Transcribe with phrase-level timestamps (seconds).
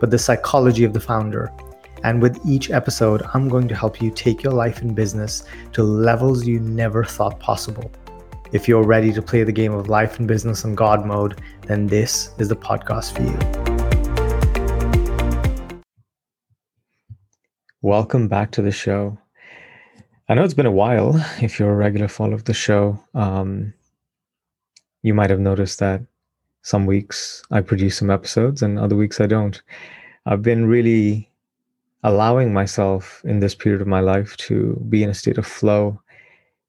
[0.00, 1.52] but the psychology of the founder.
[2.04, 5.82] And with each episode, I'm going to help you take your life and business to
[5.82, 7.90] levels you never thought possible.
[8.52, 11.86] If you're ready to play the game of life and business in God mode, then
[11.86, 13.38] this is the podcast for you.
[17.82, 19.18] Welcome back to the show.
[20.28, 21.16] I know it's been a while.
[21.42, 23.74] If you're a regular follower of the show, um,
[25.02, 26.02] you might have noticed that
[26.68, 29.62] some weeks I produce some episodes and other weeks I don't.
[30.26, 31.30] I've been really
[32.04, 35.98] allowing myself in this period of my life to be in a state of flow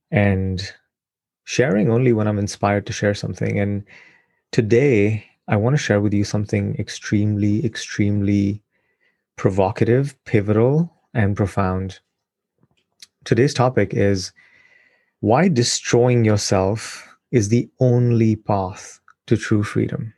[0.09, 0.61] and
[1.43, 3.59] sharing only when I'm inspired to share something.
[3.59, 3.83] And
[4.51, 8.63] today, I want to share with you something extremely, extremely
[9.35, 11.99] provocative, pivotal, and profound.
[13.25, 14.31] Today's topic is
[15.19, 20.13] why destroying yourself is the only path to true freedom.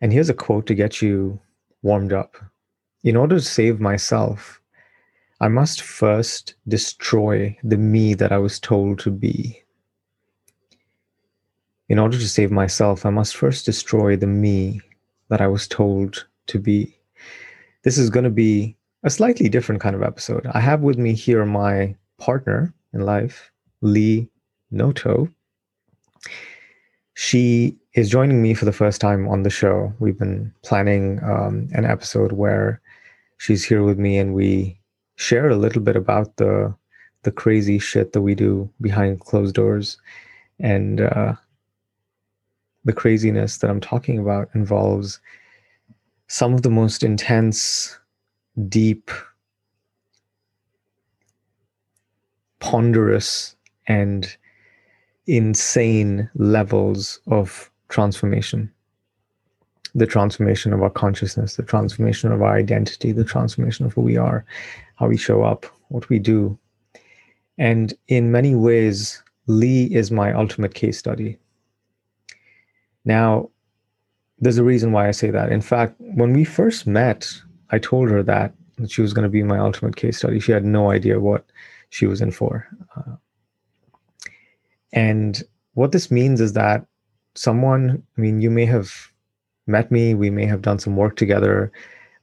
[0.00, 1.38] And here's a quote to get you
[1.82, 2.36] warmed up.
[3.02, 4.60] In order to save myself,
[5.40, 9.62] I must first destroy the me that I was told to be.
[11.90, 14.80] In order to save myself, I must first destroy the me
[15.28, 16.96] that I was told to be.
[17.82, 20.46] This is going to be a slightly different kind of episode.
[20.54, 23.50] I have with me here my partner in life,
[23.82, 24.30] Lee
[24.70, 25.28] Noto.
[27.14, 29.92] She is joining me for the first time on the show.
[29.98, 32.80] We've been planning um, an episode where
[33.38, 34.78] she's here with me and we
[35.16, 36.74] share a little bit about the
[37.22, 39.96] the crazy shit that we do behind closed doors
[40.60, 41.34] and uh,
[42.84, 45.20] the craziness that i'm talking about involves
[46.26, 47.98] some of the most intense
[48.68, 49.10] deep
[52.60, 54.36] ponderous and
[55.26, 58.70] insane levels of transformation
[59.94, 64.16] the transformation of our consciousness, the transformation of our identity, the transformation of who we
[64.16, 64.44] are,
[64.96, 66.58] how we show up, what we do.
[67.58, 71.38] And in many ways, Lee is my ultimate case study.
[73.04, 73.50] Now,
[74.38, 75.52] there's a reason why I say that.
[75.52, 77.30] In fact, when we first met,
[77.70, 78.52] I told her that
[78.88, 80.40] she was going to be my ultimate case study.
[80.40, 81.44] She had no idea what
[81.90, 82.66] she was in for.
[82.96, 83.14] Uh,
[84.94, 85.42] and
[85.74, 86.86] what this means is that
[87.34, 89.12] someone, I mean, you may have
[89.66, 90.14] met me.
[90.14, 91.72] We may have done some work together.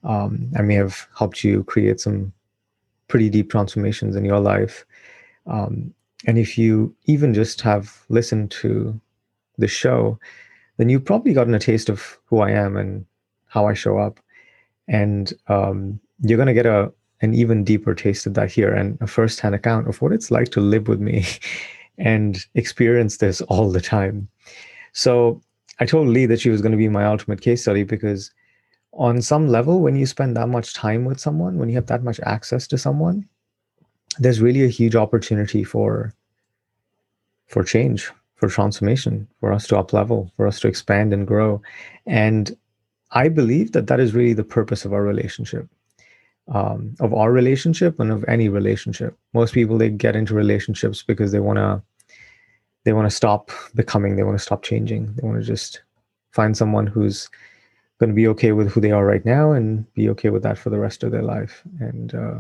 [0.03, 2.33] Um, I may have helped you create some
[3.07, 4.85] pretty deep transformations in your life.
[5.47, 5.93] Um,
[6.25, 8.99] and if you even just have listened to
[9.57, 10.17] the show,
[10.77, 13.05] then you've probably gotten a taste of who I am and
[13.47, 14.19] how I show up.
[14.87, 16.91] And um, you're going to get a
[17.23, 20.49] an even deeper taste of that here and a first-hand account of what it's like
[20.49, 21.23] to live with me
[22.01, 24.27] and experience this all the time.
[24.93, 25.41] So
[25.79, 28.31] I told Lee that she was going to be my ultimate case study because,
[28.93, 32.03] on some level, when you spend that much time with someone, when you have that
[32.03, 33.27] much access to someone,
[34.19, 36.13] there's really a huge opportunity for
[37.47, 41.61] for change, for transformation, for us to up level, for us to expand and grow.
[42.05, 42.55] And
[43.11, 45.67] I believe that that is really the purpose of our relationship.
[46.47, 49.15] Um, of our relationship and of any relationship.
[49.33, 51.81] Most people they get into relationships because they want to
[52.83, 55.13] they want to stop becoming they want to stop changing.
[55.15, 55.81] They want to just
[56.31, 57.29] find someone who's
[57.99, 60.57] going to be okay with who they are right now and be okay with that
[60.57, 61.61] for the rest of their life.
[61.79, 62.39] And uh,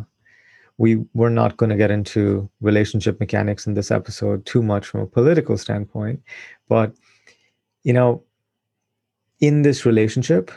[0.81, 5.01] we we're not going to get into relationship mechanics in this episode too much from
[5.01, 6.19] a political standpoint
[6.67, 6.93] but
[7.83, 8.23] you know
[9.39, 10.51] in this relationship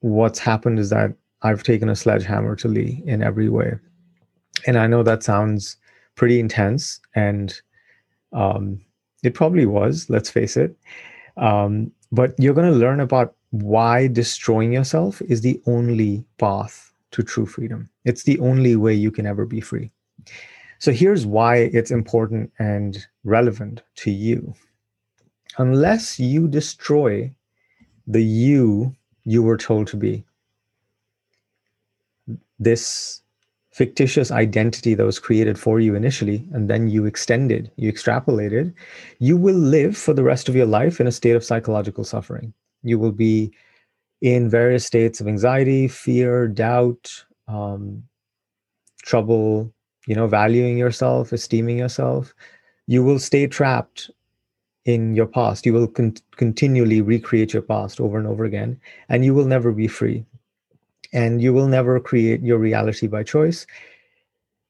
[0.00, 1.12] what's happened is that
[1.42, 3.74] i've taken a sledgehammer to lee in every way.
[4.66, 5.76] And i know that sounds
[6.14, 7.60] pretty intense and
[8.32, 8.80] um,
[9.22, 10.76] it probably was, let's face it.
[11.36, 17.22] Um, but you're going to learn about why destroying yourself is the only path to
[17.22, 17.88] true freedom.
[18.04, 19.90] It's the only way you can ever be free.
[20.78, 24.54] So here's why it's important and relevant to you.
[25.56, 27.32] Unless you destroy
[28.06, 28.94] the you
[29.24, 30.24] you were told to be,
[32.58, 33.22] this
[33.78, 38.74] fictitious identity that was created for you initially and then you extended you extrapolated
[39.20, 42.52] you will live for the rest of your life in a state of psychological suffering
[42.82, 43.52] you will be
[44.20, 48.02] in various states of anxiety, fear, doubt, um,
[49.02, 49.72] trouble,
[50.06, 52.34] you know, valuing yourself, esteeming yourself,
[52.86, 54.10] you will stay trapped
[54.84, 55.66] in your past.
[55.66, 59.72] You will con- continually recreate your past over and over again, and you will never
[59.72, 60.24] be free.
[61.12, 63.66] And you will never create your reality by choice.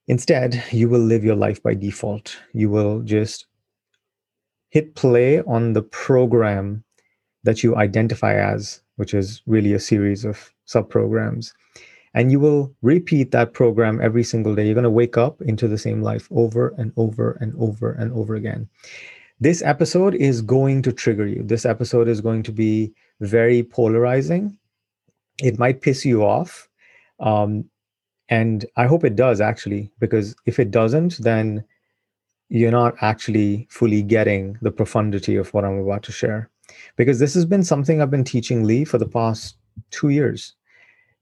[0.07, 2.37] Instead, you will live your life by default.
[2.53, 3.45] You will just
[4.69, 6.83] hit play on the program
[7.43, 11.53] that you identify as, which is really a series of sub programs.
[12.13, 14.65] And you will repeat that program every single day.
[14.65, 18.11] You're going to wake up into the same life over and over and over and
[18.13, 18.67] over again.
[19.39, 21.43] This episode is going to trigger you.
[21.43, 24.57] This episode is going to be very polarizing.
[25.41, 26.67] It might piss you off.
[27.19, 27.65] Um,
[28.29, 31.63] and I hope it does actually, because if it doesn't, then
[32.49, 36.49] you're not actually fully getting the profundity of what I'm about to share.
[36.95, 39.57] Because this has been something I've been teaching Lee for the past
[39.91, 40.55] two years.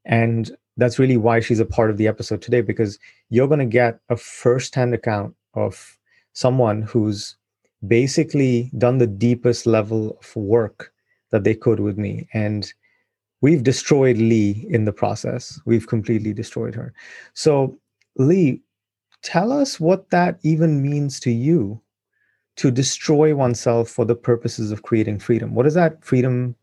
[0.06, 3.00] And that's really why she's a part of the episode today, because
[3.30, 5.98] you're going to get a first-hand account of
[6.34, 7.36] someone who's
[7.88, 10.94] basically done the deepest level of work
[11.32, 12.28] that they could with me.
[12.34, 12.72] And
[13.42, 15.60] we've destroyed Lee in the process.
[15.66, 16.94] We've completely destroyed her.
[17.34, 17.78] So,
[18.18, 18.62] Lee,
[19.22, 21.82] tell us what that even means to you
[22.58, 25.54] to destroy oneself for the purposes of creating freedom.
[25.54, 26.56] What does that freedom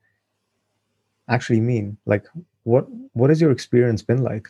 [1.29, 1.97] actually mean?
[2.05, 2.27] Like
[2.65, 4.49] what what has your experience been like?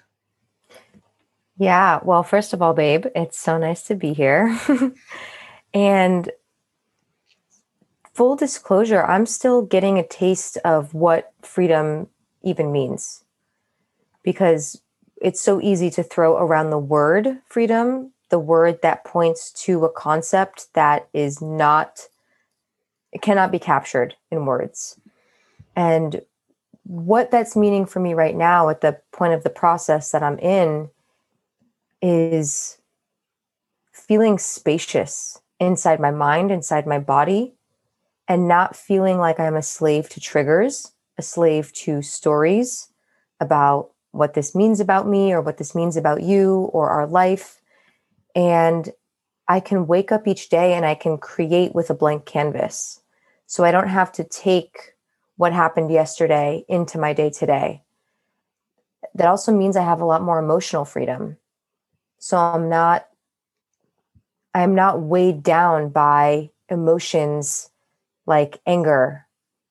[1.57, 4.59] Yeah, well, first of all, babe, it's so nice to be here.
[5.75, 6.31] and
[8.13, 12.09] full disclosure, I'm still getting a taste of what freedom
[12.45, 13.25] even means
[14.23, 14.81] because
[15.21, 19.93] it's so easy to throw around the word freedom, the word that points to a
[19.93, 22.09] concept that is not,
[23.13, 24.99] it cannot be captured in words.
[25.77, 26.23] And
[26.85, 30.39] what that's meaning for me right now at the point of the process that I'm
[30.39, 30.91] in
[32.03, 32.79] is
[33.93, 37.55] feeling spacious inside my mind, inside my body,
[38.29, 42.89] and not feeling like I'm a slave to triggers, a slave to stories
[43.41, 47.61] about what this means about me or what this means about you or our life.
[48.35, 48.91] And
[49.49, 53.01] I can wake up each day and I can create with a blank canvas.
[53.47, 54.95] So I don't have to take
[55.37, 57.83] what happened yesterday into my day today.
[59.15, 61.37] That also means I have a lot more emotional freedom.
[62.19, 63.07] So I'm not
[64.55, 67.71] I'm not weighed down by emotions
[68.25, 69.24] like anger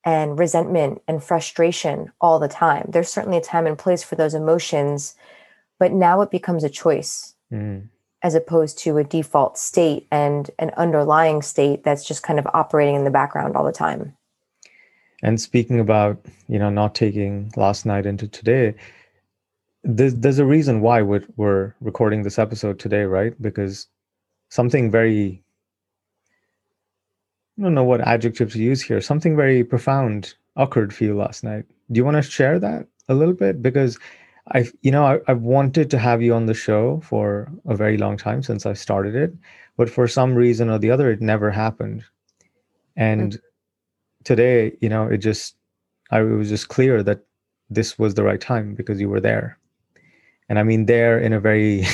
[0.06, 2.86] and resentment and frustration all the time.
[2.90, 5.16] There's certainly a time and place for those emotions,
[5.80, 7.88] but now it becomes a choice mm.
[8.22, 12.96] as opposed to a default state and an underlying state that's just kind of operating
[12.96, 14.16] in the background all the time.
[15.22, 18.76] And speaking about, you know, not taking last night into today,
[19.86, 23.34] there's, there's a reason why we're, we're recording this episode today, right?
[23.42, 23.88] Because
[24.50, 25.43] something very
[27.58, 29.02] I don't know what adjective to use here.
[29.02, 31.66] Something very profound occurred for you last night.
[31.92, 33.62] Do you want to share that a little bit?
[33.62, 34.00] Because
[34.52, 37.98] I've, you know, I, I've wanted to have you on the show for a very
[37.98, 39.34] long time since I started it,
[39.78, 42.04] but for some reason or the other, it never happened.
[42.96, 44.24] And mm-hmm.
[44.24, 45.56] today, you know, it just,
[46.12, 47.22] I it was just clear that
[47.70, 49.58] this was the right time because you were there.
[50.50, 51.86] And I mean, there in a very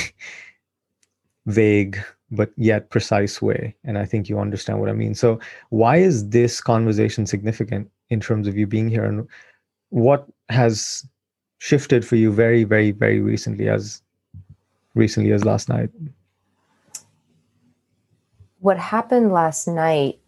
[1.46, 3.74] vague but yet precise way.
[3.84, 5.14] And I think you understand what I mean.
[5.14, 9.04] So, why is this conversation significant in terms of you being here?
[9.04, 9.28] And
[9.90, 11.06] what has
[11.58, 14.02] shifted for you very, very, very recently, as
[14.94, 15.90] recently as last night?
[18.58, 20.18] What happened last night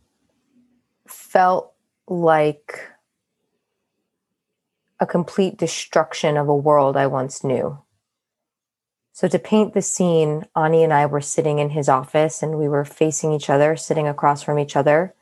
[1.06, 1.72] felt
[2.08, 2.80] like
[5.00, 7.78] a complete destruction of a world I once knew.
[9.14, 12.68] So, to paint the scene, Ani and I were sitting in his office and we
[12.68, 15.14] were facing each other, sitting across from each other.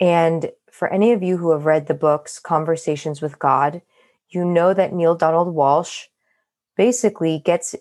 [0.00, 3.82] And for any of you who have read the books Conversations with God,
[4.30, 6.06] you know that Neale Donald Walsch
[6.76, 7.74] basically gets,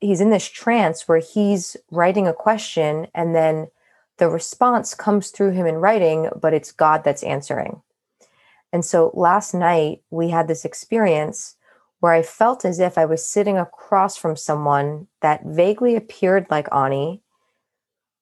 [0.00, 3.68] he's in this trance where he's writing a question and then
[4.18, 7.82] the response comes through him in writing, but it's God that's answering.
[8.72, 11.56] And so last night we had this experience
[12.02, 16.66] where I felt as if I was sitting across from someone that vaguely appeared like
[16.74, 17.22] Ani,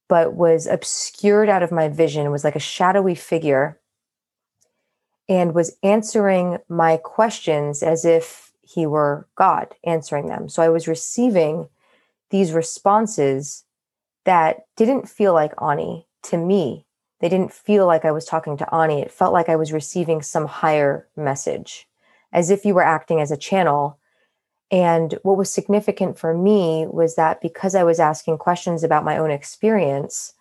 [0.07, 3.81] but was obscured out of my vision, was like a shadowy figure,
[5.31, 10.51] and was answering my questions as if he were God answering them.
[10.51, 11.67] So I was receiving
[12.29, 13.65] these responses
[14.27, 16.85] that didn't feel like Ani to me.
[17.21, 19.01] They didn't feel like I was talking to Ani.
[19.01, 21.87] It felt like I was receiving some higher message.
[22.33, 23.99] As if you were acting as a channel.
[24.71, 29.19] And what was significant for me was that because I was asking questions about my
[29.19, 30.35] own experience,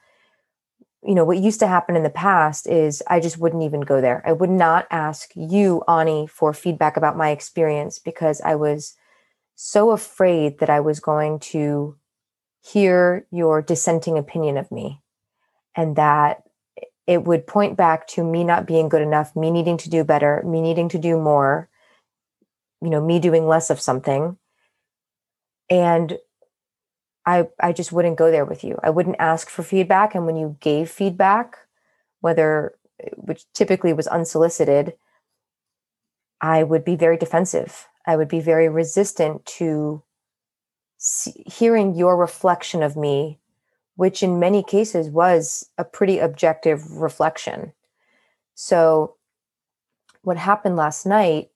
[1.03, 4.01] you know, what used to happen in the past is I just wouldn't even go
[4.01, 4.21] there.
[4.25, 8.95] I would not ask you, Ani, for feedback about my experience because I was
[9.55, 11.97] so afraid that I was going to
[12.61, 15.01] hear your dissenting opinion of me
[15.75, 16.43] and that
[17.07, 20.43] it would point back to me not being good enough, me needing to do better,
[20.45, 21.69] me needing to do more,
[22.81, 24.37] you know, me doing less of something.
[25.69, 26.17] And
[27.25, 28.79] I I just wouldn't go there with you.
[28.83, 31.57] I wouldn't ask for feedback and when you gave feedback,
[32.21, 32.75] whether
[33.15, 34.93] which typically was unsolicited,
[36.41, 37.87] I would be very defensive.
[38.05, 40.03] I would be very resistant to
[41.45, 43.39] hearing your reflection of me,
[43.95, 47.73] which in many cases was a pretty objective reflection.
[48.55, 49.15] So,
[50.21, 51.49] what happened last night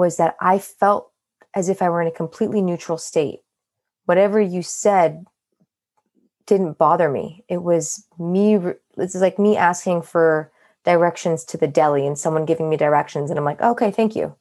[0.00, 1.12] was that I felt
[1.54, 3.40] as if I were in a completely neutral state.
[4.06, 5.26] Whatever you said
[6.46, 7.44] didn't bother me.
[7.48, 8.58] It was me,
[8.96, 10.50] it's like me asking for
[10.84, 14.34] directions to the deli and someone giving me directions, and I'm like, okay, thank you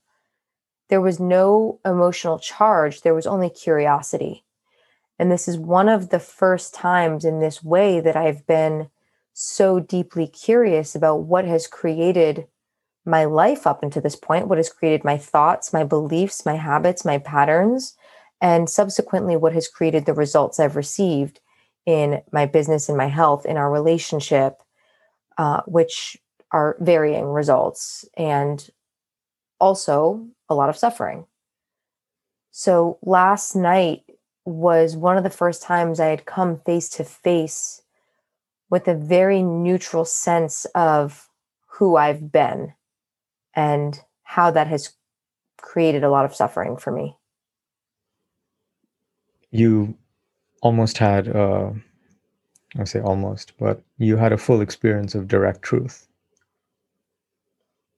[0.89, 4.43] there was no emotional charge, there was only curiosity.
[5.17, 8.89] And this is one of the first times in this way that I've been
[9.33, 12.47] so deeply curious about what has created
[13.05, 17.05] my life up until this point, what has created my thoughts, my beliefs, my habits,
[17.05, 17.95] my patterns,
[18.41, 21.39] and subsequently what has created the results I've received
[21.85, 24.61] in my business and my health, in our relationship,
[25.37, 26.17] uh, which
[26.51, 28.05] are varying results.
[28.17, 28.69] And
[29.59, 31.25] also a lot of suffering.
[32.51, 34.03] So last night
[34.45, 37.81] was one of the first times I had come face to face
[38.69, 41.29] with a very neutral sense of
[41.67, 42.73] who I've been
[43.55, 44.93] and how that has
[45.57, 47.15] created a lot of suffering for me.
[49.51, 49.95] You
[50.61, 51.71] almost had, uh,
[52.77, 56.07] I say almost, but you had a full experience of direct truth.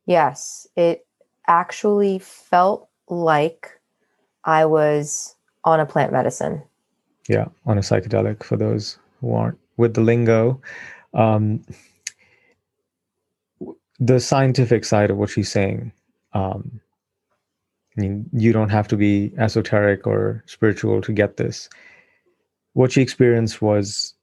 [0.06, 1.06] Yes, it
[1.48, 3.80] actually felt like
[4.44, 6.64] I was on a plant medicine.
[7.28, 10.60] Yeah, on a psychedelic for those who aren't with the lingo.
[11.14, 11.64] Um,
[14.02, 15.92] the scientific side of what she's saying,
[16.34, 16.82] um,
[17.98, 21.70] I mean, you don't have to be esoteric or spiritual to get this.
[22.74, 24.16] What she experienced was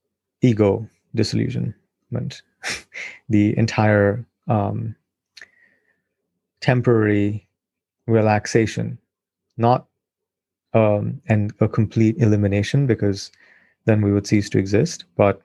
[0.42, 2.42] ego disillusionment.
[3.28, 4.96] the entire um,
[6.60, 7.46] temporary
[8.08, 8.98] relaxation,
[9.58, 9.86] not
[10.74, 13.30] um, and a complete elimination because
[13.84, 15.04] then we would cease to exist.
[15.16, 15.40] But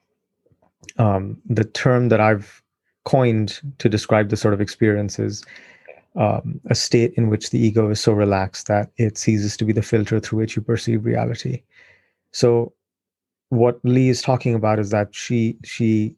[0.97, 2.62] um, the term that I've
[3.05, 5.43] coined to describe the sort of experiences
[6.15, 9.73] um, a state in which the ego is so relaxed that it ceases to be
[9.73, 11.63] the filter through which you perceive reality.
[12.31, 12.73] So,
[13.49, 16.15] what Lee is talking about is that she she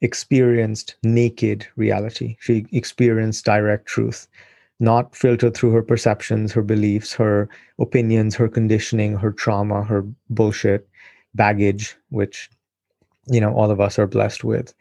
[0.00, 2.36] experienced naked reality.
[2.40, 4.26] She experienced direct truth,
[4.80, 10.88] not filtered through her perceptions, her beliefs, her opinions, her conditioning, her trauma, her bullshit,
[11.34, 12.50] baggage, which,
[13.26, 14.74] you know, all of us are blessed with.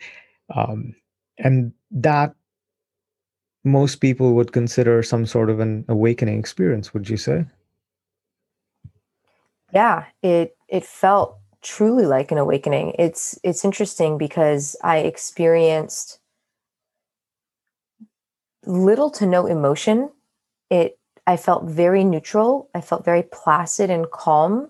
[0.53, 0.95] Um,
[1.38, 2.36] and that
[3.63, 7.46] most people would consider some sort of an awakening experience, would you say?
[9.74, 12.94] Yeah, it it felt truly like an awakening.
[12.98, 16.20] It's it's interesting because I experienced
[18.65, 20.12] little to no emotion.
[20.70, 22.70] It I felt very neutral.
[22.75, 24.70] I felt very placid and calm.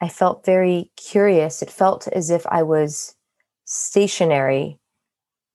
[0.00, 1.60] I felt very curious.
[1.60, 3.14] It felt as if I was
[3.66, 4.79] stationary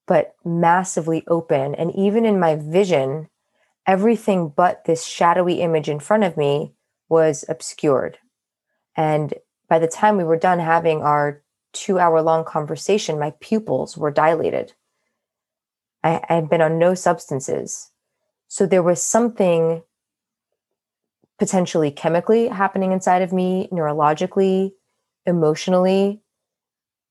[0.08, 3.28] but massively open and even in my vision
[3.88, 6.74] everything but this shadowy image in front of me
[7.10, 8.18] was obscured.
[8.96, 9.34] And
[9.70, 11.44] by the time we were done having our
[11.74, 14.74] two hour long conversation, my pupils were dilated.
[16.04, 17.92] I, I had been on no substances.
[18.48, 19.84] So there was something
[21.38, 24.72] potentially chemically happening inside of me, neurologically,
[25.26, 26.22] emotionally,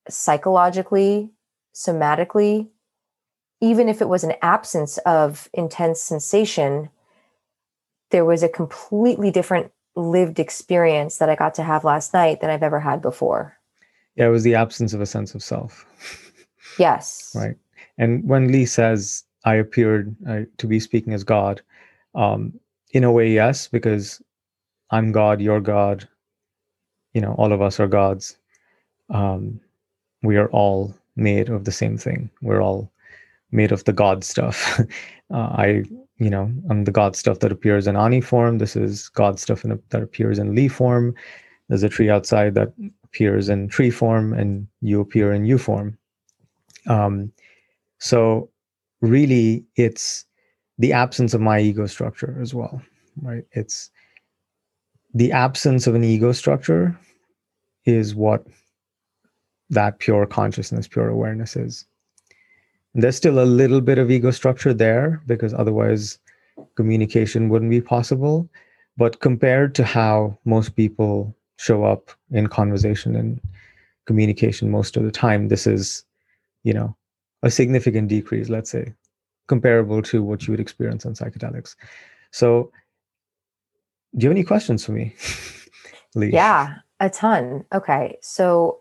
[0.08, 1.30] psychologically,
[1.74, 2.68] somatically.
[3.64, 6.90] Even if it was an absence of intense sensation,
[8.10, 12.50] there was a completely different lived experience that I got to have last night than
[12.50, 13.56] I've ever had before.
[14.16, 15.86] Yeah, it was the absence of a sense of self.
[16.78, 17.32] yes.
[17.34, 17.56] Right.
[17.96, 21.62] And when Lee says, I appeared uh, to be speaking as God,
[22.14, 22.52] um,
[22.92, 24.22] in a way, yes, because
[24.90, 26.06] I'm God, you're God,
[27.14, 28.36] you know, all of us are gods.
[29.08, 29.58] Um,
[30.22, 32.30] we are all made of the same thing.
[32.42, 32.90] We're all
[33.54, 34.80] made of the God stuff.
[35.32, 35.84] uh, I
[36.18, 38.58] you know, I'm the God stuff that appears in Ani form.
[38.58, 41.14] This is God stuff in, that appears in Lee form.
[41.68, 42.72] There's a tree outside that
[43.04, 45.98] appears in tree form, and you appear in you form.
[46.86, 47.32] Um,
[47.98, 48.50] so
[49.00, 50.24] really, it's
[50.78, 52.80] the absence of my ego structure as well,
[53.22, 53.44] right?
[53.52, 53.90] It's
[55.14, 56.98] the absence of an ego structure
[57.86, 58.46] is what
[59.70, 61.86] that pure consciousness, pure awareness is.
[62.94, 66.18] There's still a little bit of ego structure there because otherwise
[66.76, 68.48] communication wouldn't be possible.
[68.96, 73.40] But compared to how most people show up in conversation and
[74.06, 76.04] communication most of the time, this is,
[76.62, 76.96] you know,
[77.42, 78.94] a significant decrease, let's say,
[79.48, 81.74] comparable to what you would experience on psychedelics.
[82.30, 82.70] So,
[84.16, 85.14] do you have any questions for me?
[86.14, 86.32] Lee?
[86.32, 87.64] Yeah, a ton.
[87.74, 88.18] Okay.
[88.22, 88.80] So,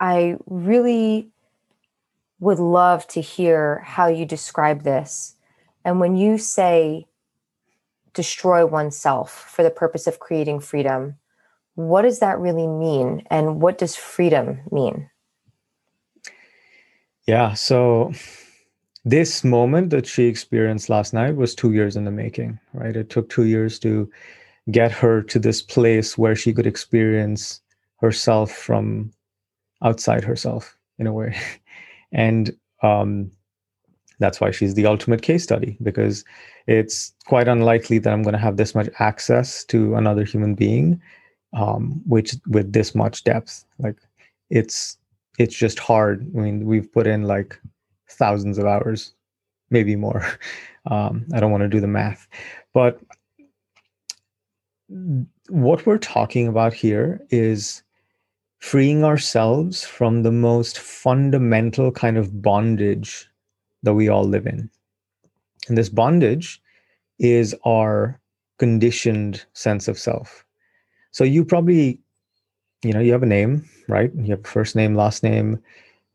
[0.00, 1.30] I really
[2.40, 5.36] would love to hear how you describe this.
[5.84, 7.06] And when you say
[8.12, 11.16] destroy oneself for the purpose of creating freedom,
[11.74, 13.22] what does that really mean?
[13.30, 15.10] And what does freedom mean?
[17.26, 17.54] Yeah.
[17.54, 18.12] So,
[19.04, 22.96] this moment that she experienced last night was two years in the making, right?
[22.96, 24.10] It took two years to
[24.70, 27.60] get her to this place where she could experience
[28.00, 29.12] herself from
[29.82, 31.36] outside herself in a way.
[32.12, 33.30] and um,
[34.18, 36.24] that's why she's the ultimate case study because
[36.66, 41.00] it's quite unlikely that I'm going to have this much access to another human being,
[41.52, 43.64] um, which with this much depth.
[43.78, 43.96] Like
[44.50, 44.96] it's
[45.38, 46.26] it's just hard.
[46.36, 47.60] I mean, we've put in like
[48.08, 49.12] thousands of hours,
[49.70, 50.26] maybe more.
[50.88, 52.28] Um, I don't want to do the math,
[52.72, 53.00] but
[55.48, 57.82] what we're talking about here is
[58.58, 63.28] freeing ourselves from the most fundamental kind of bondage
[63.82, 64.70] that we all live in.
[65.68, 66.60] And this bondage
[67.18, 68.20] is our
[68.58, 70.44] conditioned sense of self.
[71.12, 72.00] So you probably,
[72.82, 74.10] you know, you have a name, right?
[74.14, 75.62] You have first name, last name,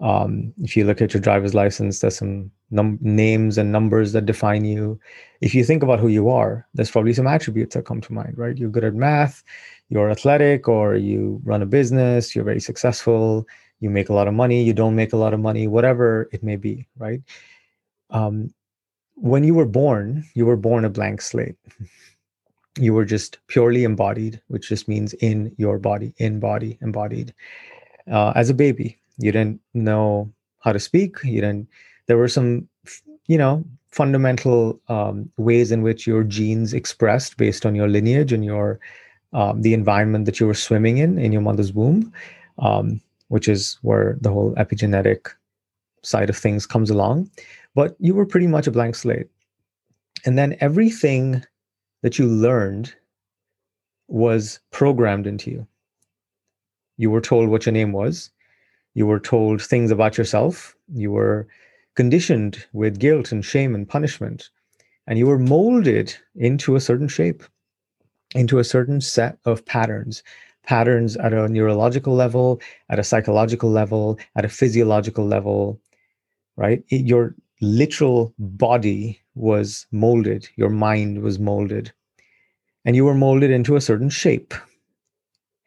[0.01, 4.25] um, if you look at your driver's license, there's some num- names and numbers that
[4.25, 4.99] define you.
[5.41, 8.35] If you think about who you are, there's probably some attributes that come to mind,
[8.35, 8.57] right?
[8.57, 9.43] You're good at math,
[9.89, 13.47] you're athletic, or you run a business, you're very successful,
[13.79, 16.41] you make a lot of money, you don't make a lot of money, whatever it
[16.41, 17.21] may be, right?
[18.09, 18.53] Um,
[19.15, 21.55] when you were born, you were born a blank slate.
[22.79, 27.33] You were just purely embodied, which just means in your body, in body, embodied.
[28.09, 31.17] Uh, as a baby, you didn't know how to speak.
[31.23, 31.67] You didn't
[32.07, 32.67] there were some
[33.27, 38.43] you know fundamental um, ways in which your genes expressed based on your lineage and
[38.45, 38.79] your
[39.33, 42.11] um, the environment that you were swimming in in your mother's womb
[42.59, 45.27] um, which is where the whole epigenetic
[46.03, 47.29] side of things comes along.
[47.75, 49.27] But you were pretty much a blank slate.
[50.25, 51.43] And then everything
[52.01, 52.93] that you learned
[54.07, 55.67] was programmed into you.
[56.97, 58.29] You were told what your name was
[58.93, 60.75] you were told things about yourself.
[60.93, 61.47] You were
[61.95, 64.49] conditioned with guilt and shame and punishment.
[65.07, 67.43] And you were molded into a certain shape,
[68.35, 70.23] into a certain set of patterns
[70.63, 75.79] patterns at a neurological level, at a psychological level, at a physiological level,
[76.55, 76.83] right?
[76.89, 81.91] It, your literal body was molded, your mind was molded,
[82.85, 84.53] and you were molded into a certain shape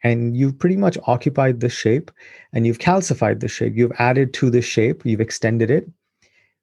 [0.05, 2.11] and you've pretty much occupied the shape
[2.53, 3.73] and you've calcified the shape.
[3.75, 5.89] You've added to the shape you've extended it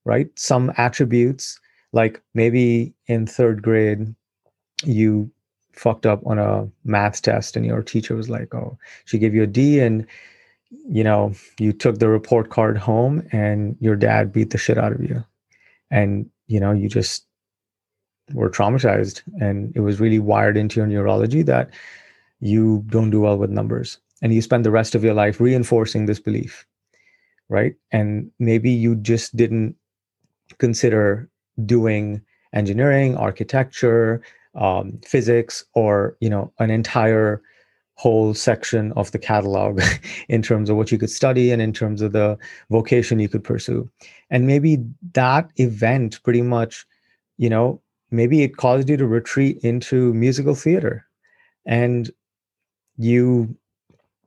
[0.05, 0.28] right?
[0.38, 1.61] Some attributes
[1.92, 4.14] like maybe in third grade
[4.85, 5.31] you
[5.72, 8.76] fucked up on a math test and your teacher was like oh
[9.07, 10.07] she gave you a d and
[10.88, 14.92] you know you took the report card home and your dad beat the shit out
[14.92, 15.24] of you.
[15.90, 17.26] And you know you just
[18.33, 21.70] were traumatized and it was really wired into your neurology that
[22.42, 26.07] you don't do well with numbers and you spend the rest of your life reinforcing
[26.07, 26.66] this belief
[27.52, 27.74] right?
[27.92, 29.76] And maybe you just didn't
[30.59, 31.28] consider
[31.66, 32.22] doing
[32.55, 34.22] engineering architecture
[34.55, 37.42] um, physics or you know an entire
[37.94, 39.83] whole section of the catalog
[40.28, 42.38] in terms of what you could study and in terms of the
[42.70, 43.88] vocation you could pursue.
[44.31, 44.78] And maybe
[45.12, 46.87] that event pretty much
[47.37, 51.07] you know maybe it caused you to retreat into musical theater.
[51.66, 52.11] And
[53.02, 53.54] you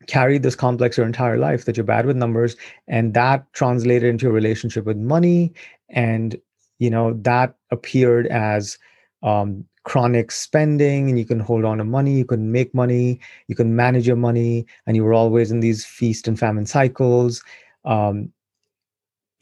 [0.07, 2.55] carried this complex your entire life that you're bad with numbers
[2.88, 5.51] and that translated into a relationship with money
[5.89, 6.39] and
[6.77, 8.77] you know that appeared as
[9.23, 13.55] um, chronic spending and you can hold on to money you can make money you
[13.55, 17.43] can manage your money and you were always in these feast and famine cycles
[17.85, 18.31] um,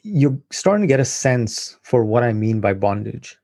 [0.03, 3.37] you're starting to get a sense for what i mean by bondage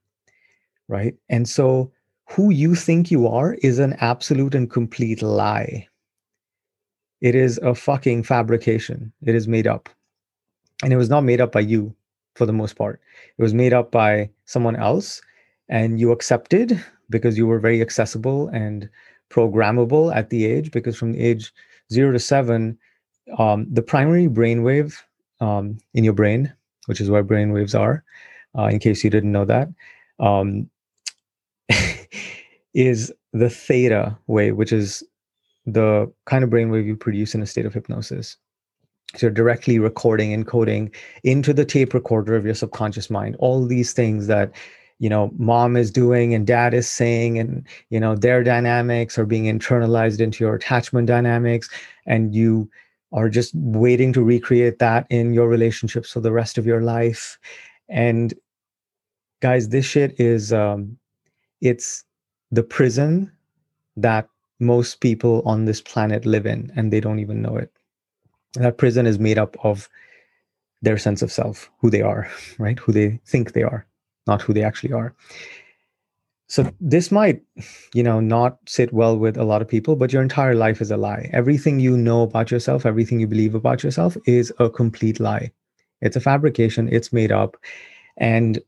[0.90, 1.16] right?
[1.30, 1.92] And so
[2.32, 5.88] who you think you are is an absolute and complete lie.
[7.22, 9.12] It is a fucking fabrication.
[9.26, 9.90] It is made up.
[10.84, 11.94] And it was not made up by you
[12.36, 13.02] for the most part.
[13.38, 15.22] It was made up by someone else
[15.68, 18.90] and you accepted because you were very accessible and
[19.30, 21.54] programmable at the age because from the age
[21.92, 22.78] 0 to 7
[23.38, 24.96] um, the primary brainwave
[25.40, 26.52] um, in your brain
[26.88, 28.04] which is where brain waves are
[28.58, 29.70] uh, in case you didn't know that,
[30.20, 30.70] um,
[32.80, 35.04] is the theta wave which is
[35.66, 38.38] the kind of brainwave you produce in a state of hypnosis.
[39.16, 43.92] So you're directly recording encoding into the tape recorder of your subconscious mind all these
[43.92, 44.52] things that
[45.00, 49.26] you know mom is doing and dad is saying and you know their dynamics are
[49.26, 51.70] being internalized into your attachment dynamics.
[52.06, 52.70] And you
[53.12, 57.38] are just waiting to recreate that in your relationships for the rest of your life.
[57.90, 58.34] And
[59.42, 60.98] guys this shit is um
[61.62, 62.06] it's
[62.52, 63.32] the prison
[63.98, 64.28] that
[64.60, 67.72] most people on this planet live in and they don't even know it.
[68.54, 69.90] That prison is made up of
[70.82, 72.80] their sense of self who they are right?
[72.80, 73.86] Who they think they are
[74.28, 75.14] not who they actually are.
[76.48, 77.42] So this might
[77.94, 80.92] you know not sit well with a lot of people but your entire life is
[80.92, 81.30] a lie.
[81.32, 85.52] Everything you know about yourself everything you believe about yourself is a complete lie.
[86.02, 86.88] It's a fabrication.
[86.92, 87.58] It's made up.
[88.18, 88.60] And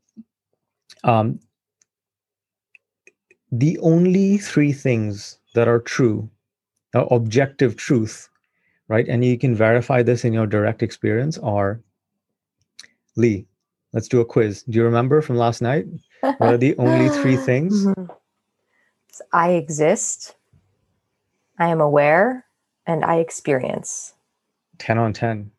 [1.03, 1.39] um,
[3.51, 6.29] the only three things that are true
[6.95, 8.29] uh, objective truth
[8.87, 11.81] right and you can verify this in your direct experience are
[13.15, 13.45] lee
[13.93, 14.63] Let's do a quiz.
[14.63, 15.85] Do you remember from last night?
[16.21, 17.85] What are the only three things?
[17.85, 18.11] Mm-hmm.
[19.33, 20.35] I exist,
[21.59, 22.45] I am aware,
[22.87, 24.13] and I experience.
[24.79, 25.51] 10 on 10.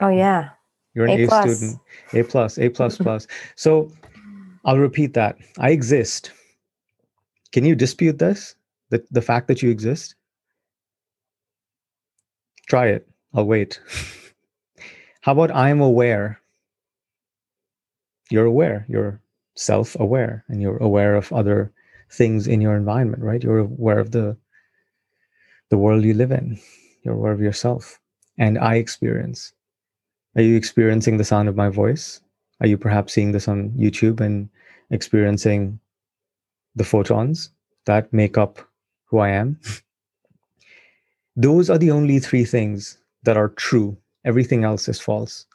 [0.00, 0.50] Oh, yeah.
[0.94, 1.80] You're an A, a student.
[2.14, 3.26] A plus, A plus plus.
[3.54, 3.92] So
[4.64, 5.36] I'll repeat that.
[5.58, 6.32] I exist.
[7.52, 8.54] Can you dispute this?
[8.90, 10.14] The, the fact that you exist?
[12.68, 13.08] Try it.
[13.34, 13.80] I'll wait.
[15.22, 16.40] How about I'm aware?
[18.30, 19.20] you're aware you're
[19.54, 21.72] self-aware and you're aware of other
[22.10, 24.36] things in your environment right you're aware of the
[25.70, 26.58] the world you live in
[27.02, 28.00] you're aware of yourself
[28.38, 29.52] and i experience
[30.36, 32.20] are you experiencing the sound of my voice
[32.60, 34.48] are you perhaps seeing this on youtube and
[34.90, 35.78] experiencing
[36.76, 37.50] the photons
[37.86, 38.58] that make up
[39.06, 39.58] who i am
[41.36, 45.46] those are the only three things that are true everything else is false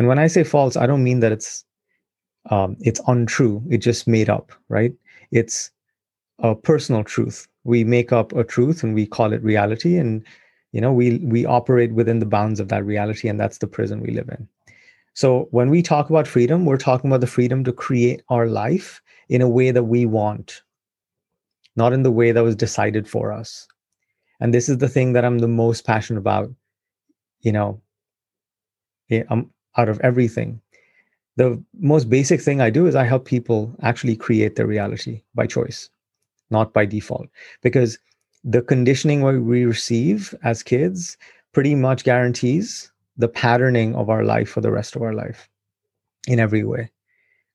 [0.00, 1.64] and when I say false, I don't mean that it's
[2.48, 3.62] um, it's untrue.
[3.68, 4.94] It's just made up, right?
[5.30, 5.70] It's
[6.38, 7.46] a personal truth.
[7.64, 10.24] We make up a truth and we call it reality, and
[10.72, 14.00] you know we we operate within the bounds of that reality, and that's the prison
[14.00, 14.48] we live in.
[15.14, 19.02] So when we talk about freedom, we're talking about the freedom to create our life
[19.28, 20.62] in a way that we want,
[21.76, 23.66] not in the way that was decided for us.
[24.40, 26.50] And this is the thing that I'm the most passionate about.
[27.40, 27.80] You know,
[29.10, 30.60] I'm out of everything.
[31.36, 35.46] The most basic thing I do is I help people actually create their reality by
[35.46, 35.88] choice,
[36.50, 37.28] not by default.
[37.62, 37.98] Because
[38.44, 41.16] the conditioning we receive as kids
[41.52, 45.48] pretty much guarantees the patterning of our life for the rest of our life
[46.28, 46.90] in every way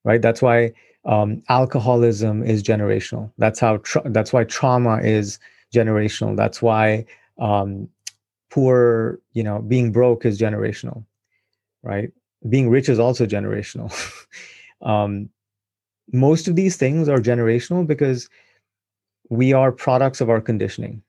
[0.06, 0.71] right that's why
[1.06, 5.39] um, alcoholism is generational that's how tra- that's why trauma is
[5.73, 7.06] generational that's why
[7.39, 7.89] um,
[8.51, 11.06] poor you know being broke is generational
[11.84, 12.12] right?
[12.49, 13.93] Being rich is also generational.
[14.82, 15.30] um,
[16.12, 18.30] most of these things are generational because
[19.30, 21.04] we are products of our conditioning.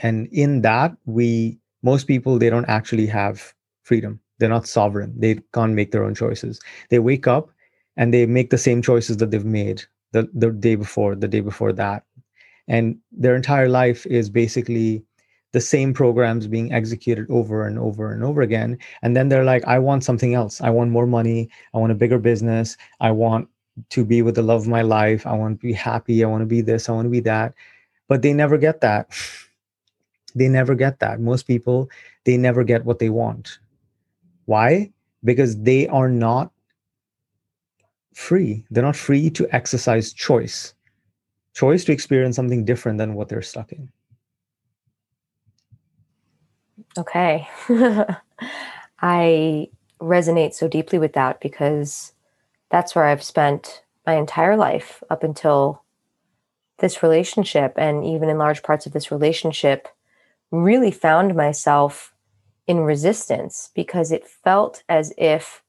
[0.00, 4.18] And in that, we, most people, they don't actually have freedom.
[4.38, 5.14] They're not sovereign.
[5.16, 6.60] They can't make their own choices.
[6.90, 7.50] They wake up
[7.96, 11.40] and they make the same choices that they've made the, the day before, the day
[11.40, 12.04] before that.
[12.66, 15.04] And their entire life is basically
[15.52, 18.78] the same programs being executed over and over and over again.
[19.02, 20.60] And then they're like i want something else.
[20.60, 21.48] I want more money.
[21.74, 22.76] I want a bigger business.
[23.00, 23.48] I want
[23.90, 25.26] to be with the love of my life.
[25.26, 26.24] I want to be happy.
[26.24, 26.88] I want to be this.
[26.88, 27.54] I want to be that.
[28.08, 29.10] But they never get that
[30.34, 31.20] they never get that.
[31.20, 31.88] Most people
[32.24, 33.58] they never get what they want.
[34.46, 34.92] Why?
[35.22, 36.50] Because they are not
[38.14, 38.64] free.
[38.70, 40.74] They're not free to exercise choice.
[41.54, 43.90] Choice to experience something different than what they're stuck in.
[46.96, 47.48] Okay.
[49.00, 49.68] I
[50.00, 52.12] resonate so deeply with that because
[52.70, 55.82] that's where I've spent my entire life up until
[56.78, 57.74] this relationship.
[57.76, 59.88] And even in large parts of this relationship,
[60.62, 62.12] really found myself
[62.66, 65.62] in resistance because it felt as if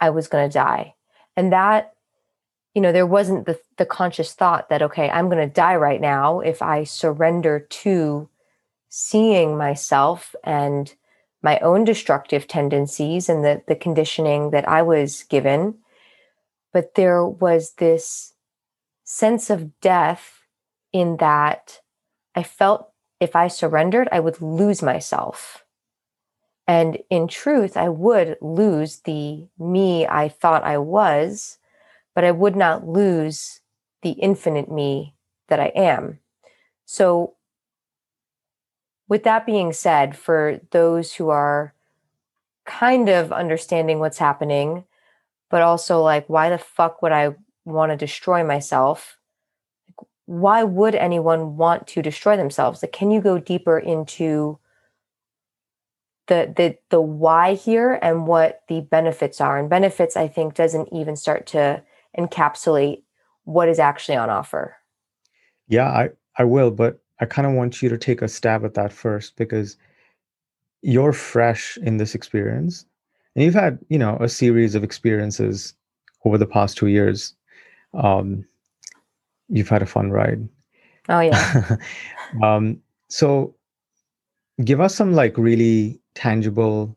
[0.00, 0.94] I was going to die.
[1.36, 1.96] And that
[2.76, 5.98] you know, there wasn't the, the conscious thought that, okay, I'm going to die right
[5.98, 8.28] now if I surrender to
[8.90, 10.94] seeing myself and
[11.42, 15.78] my own destructive tendencies and the, the conditioning that I was given.
[16.74, 18.34] But there was this
[19.04, 20.42] sense of death
[20.92, 21.80] in that
[22.34, 25.64] I felt if I surrendered, I would lose myself.
[26.68, 31.58] And in truth, I would lose the me I thought I was
[32.16, 33.60] but I would not lose
[34.02, 35.14] the infinite me
[35.48, 36.18] that I am.
[36.86, 37.34] So,
[39.06, 41.74] with that being said, for those who are
[42.64, 44.84] kind of understanding what's happening,
[45.50, 49.18] but also like, why the fuck would I want to destroy myself?
[50.26, 52.82] Why would anyone want to destroy themselves?
[52.82, 54.58] Like, can you go deeper into
[56.26, 59.58] the the the why here and what the benefits are?
[59.58, 61.82] And benefits, I think, doesn't even start to
[62.18, 63.02] encapsulate
[63.44, 64.76] what is actually on offer?
[65.68, 68.74] Yeah, I, I will, but I kind of want you to take a stab at
[68.74, 69.76] that first because
[70.82, 72.84] you're fresh in this experience
[73.34, 75.74] and you've had, you know, a series of experiences
[76.24, 77.34] over the past two years.
[77.94, 78.44] Um,
[79.48, 80.48] you've had a fun ride.
[81.08, 81.76] Oh yeah.
[82.42, 83.54] um, so
[84.64, 86.96] give us some like really tangible,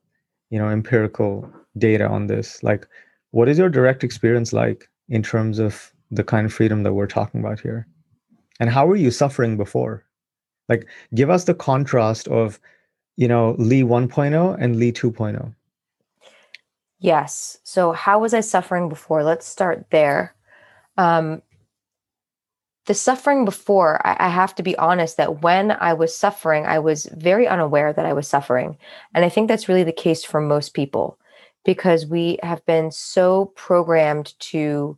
[0.50, 2.64] you know, empirical data on this.
[2.64, 2.88] Like,
[3.32, 4.90] what is your direct experience like?
[5.10, 7.88] in terms of the kind of freedom that we're talking about here
[8.60, 10.06] and how were you suffering before
[10.70, 12.60] like give us the contrast of
[13.18, 15.54] you know lee 1.0 and lee 2.0
[17.00, 20.36] yes so how was i suffering before let's start there
[20.98, 21.42] um,
[22.90, 26.80] the suffering before I, I have to be honest that when i was suffering i
[26.80, 28.78] was very unaware that i was suffering.
[29.14, 31.20] And i think that's really the case for most people
[31.64, 34.98] because we have been so programmed to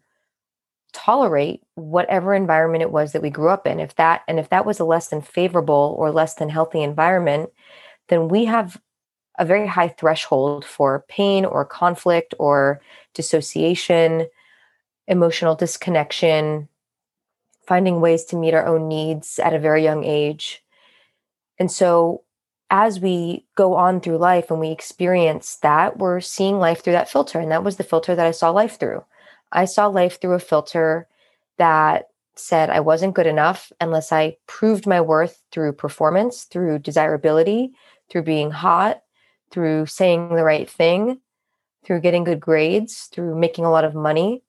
[0.94, 3.82] tolerate whatever environment it was that we grew up in.
[3.82, 7.50] If that and if that was a less than favorable or less than healthy environment
[8.08, 8.80] then we have
[9.38, 12.80] a very high threshold for pain or conflict or
[13.14, 14.28] dissociation
[15.08, 16.70] emotional disconnection
[17.72, 20.64] finding ways to meet our own needs at a very young age
[21.62, 22.24] and so
[22.72, 27.10] as we go on through life and we experience that, we're seeing life through that
[27.10, 27.38] filter.
[27.38, 29.04] And that was the filter that I saw life through.
[29.52, 31.08] I saw life through a filter
[31.58, 37.74] that said I wasn't good enough unless I proved my worth through performance, through desirability,
[38.10, 39.02] through being hot,
[39.52, 41.20] through saying the right thing,
[41.86, 44.44] through getting good grades, through making a lot of money.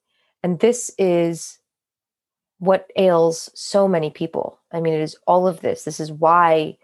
[0.44, 1.58] And this is
[2.62, 4.56] what ails so many people.
[4.70, 5.82] I mean, it is all of this.
[5.82, 6.78] This is why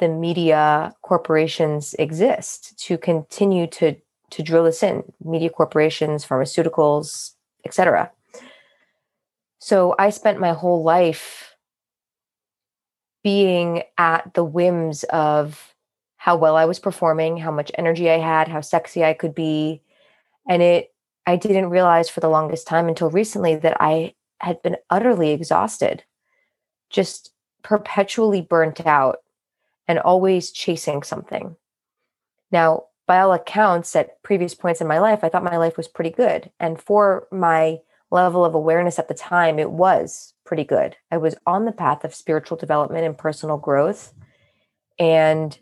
[0.00, 3.94] the media corporations exist to continue to
[4.30, 7.32] to drill this in media corporations pharmaceuticals
[7.66, 8.10] etc
[9.58, 11.54] so i spent my whole life
[13.22, 15.74] being at the whims of
[16.16, 19.82] how well i was performing how much energy i had how sexy i could be
[20.48, 20.94] and it
[21.26, 26.04] i didn't realize for the longest time until recently that i had been utterly exhausted
[26.90, 29.18] just perpetually burnt out
[29.86, 31.56] and always chasing something.
[32.50, 35.88] Now, by all accounts, at previous points in my life, I thought my life was
[35.88, 36.50] pretty good.
[36.60, 37.78] And for my
[38.10, 40.96] level of awareness at the time, it was pretty good.
[41.10, 44.12] I was on the path of spiritual development and personal growth.
[44.98, 45.58] And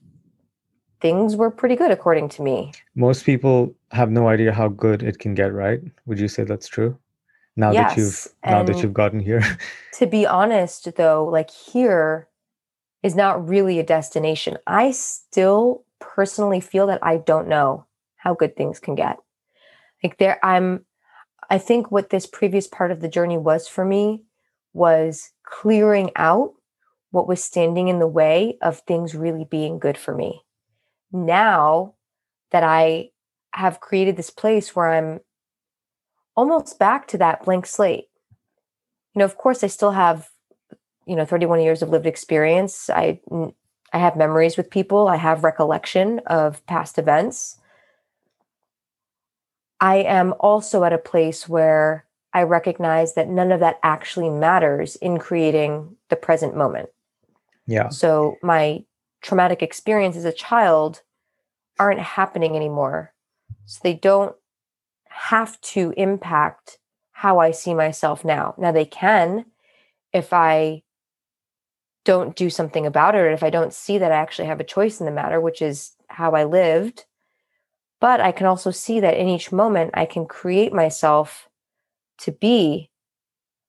[1.00, 2.72] things were pretty good according to me.
[2.94, 5.80] Most people have no idea how good it can get, right?
[6.06, 6.98] Would you say that's true?
[7.58, 7.90] Now yes.
[7.90, 9.42] that you've now and that you've gotten here.
[9.94, 12.28] to be honest though, like here
[13.02, 14.58] is not really a destination.
[14.68, 19.16] I still personally feel that I don't know how good things can get.
[20.04, 20.86] Like there I'm
[21.50, 24.22] I think what this previous part of the journey was for me
[24.72, 26.52] was clearing out
[27.10, 30.42] what was standing in the way of things really being good for me.
[31.10, 31.94] Now
[32.52, 33.10] that I
[33.52, 35.18] have created this place where I'm
[36.38, 38.06] almost back to that blank slate.
[39.12, 40.30] You know, of course I still have
[41.04, 42.88] you know 31 years of lived experience.
[42.88, 43.20] I
[43.92, 45.08] i have memories with people.
[45.08, 47.58] I have recollection of past events.
[49.80, 54.94] I am also at a place where i recognize that none of that actually matters
[54.96, 56.88] in creating the present moment.
[57.66, 57.88] Yeah.
[57.88, 58.84] So my
[59.22, 61.02] traumatic experience as a child
[61.80, 63.12] aren't happening anymore.
[63.66, 64.36] So they don't
[65.18, 66.78] have to impact
[67.12, 69.44] how i see myself now now they can
[70.12, 70.82] if i
[72.08, 74.64] don't do something about it or if I don't see that I actually have a
[74.64, 77.04] choice in the matter, which is how I lived.
[78.00, 81.50] But I can also see that in each moment, I can create myself
[82.20, 82.90] to be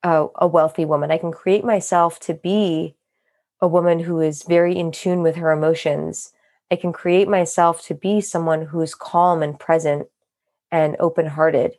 [0.04, 1.12] a, a wealthy woman.
[1.12, 2.96] I can create myself to be
[3.60, 6.32] a woman who is very in tune with her emotions.
[6.72, 10.08] I can create myself to be someone who's calm and present
[10.72, 11.74] and open hearted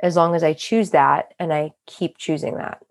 [0.00, 2.84] as long as I choose that and I keep choosing that.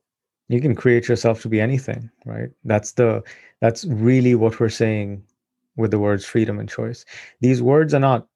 [0.49, 2.49] You can create yourself to be anything, right?
[2.63, 3.23] That's the
[3.61, 5.23] that's really what we're saying
[5.75, 7.05] with the words freedom and choice.
[7.41, 8.27] These words are not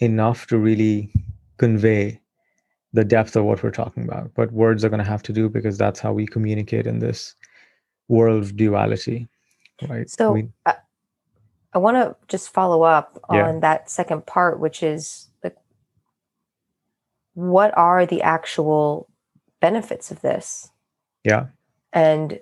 [0.00, 1.12] enough to really
[1.58, 2.20] convey
[2.92, 5.48] the depth of what we're talking about, but words are going to have to do
[5.48, 7.34] because that's how we communicate in this
[8.08, 9.28] world of duality,
[9.88, 10.10] right?
[10.10, 10.74] So we, I,
[11.72, 13.60] I want to just follow up on yeah.
[13.60, 15.29] that second part, which is
[17.40, 19.08] what are the actual
[19.60, 20.70] benefits of this?
[21.24, 21.46] Yeah.
[21.92, 22.40] And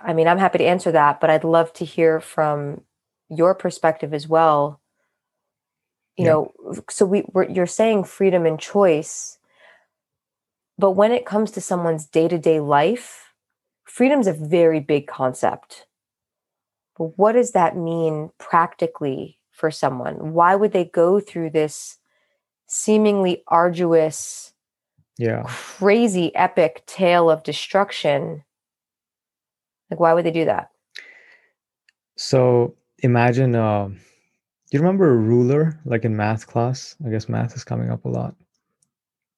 [0.00, 2.82] I mean, I'm happy to answer that, but I'd love to hear from
[3.28, 4.80] your perspective as well.
[6.16, 6.30] You yeah.
[6.32, 6.52] know,
[6.90, 9.38] so we you're saying freedom and choice,
[10.76, 13.32] but when it comes to someone's day-to-day life,
[13.84, 15.86] freedom's a very big concept.
[16.98, 20.34] But what does that mean practically for someone?
[20.34, 21.98] Why would they go through this
[22.74, 24.52] seemingly arduous,
[25.18, 28.44] yeah, crazy epic tale of destruction
[29.92, 30.70] like, why would they do that?
[32.16, 33.98] So imagine, uh, do
[34.70, 36.96] you remember a ruler like in math class?
[37.04, 38.34] I guess math is coming up a lot.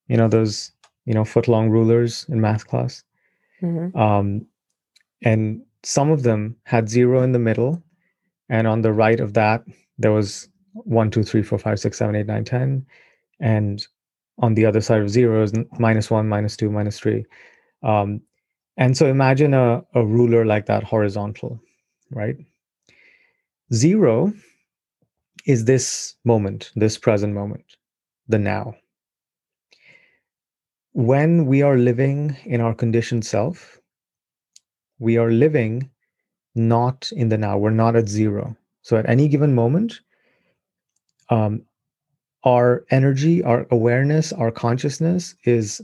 [0.06, 0.70] You know, those,
[1.06, 3.02] you know, foot long rulers in math class.
[3.60, 3.98] Mm-hmm.
[3.98, 4.46] Um,
[5.22, 7.82] and some of them had zero in the middle.
[8.48, 9.64] And on the right of that,
[9.98, 12.86] there was one, two, three, four, five, six, seven, eight, nine, ten.
[13.40, 13.86] And
[14.38, 17.24] on the other side of zero is minus one, minus two, minus three.
[17.82, 18.20] Um,
[18.76, 21.60] and so imagine a, a ruler like that horizontal,
[22.10, 22.36] right?
[23.72, 24.32] Zero
[25.46, 27.64] is this moment, this present moment,
[28.28, 28.74] the now.
[30.92, 33.78] When we are living in our conditioned self,
[34.98, 35.90] we are living
[36.54, 37.58] not in the now.
[37.58, 38.56] We're not at zero.
[38.82, 40.00] So at any given moment,
[41.30, 41.62] um,
[42.44, 45.80] our energy, our awareness, our consciousness is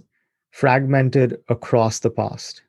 [0.51, 2.63] fragmented across the past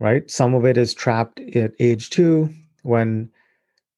[0.00, 0.30] right?
[0.30, 2.50] Some of it is trapped at age two
[2.82, 3.30] when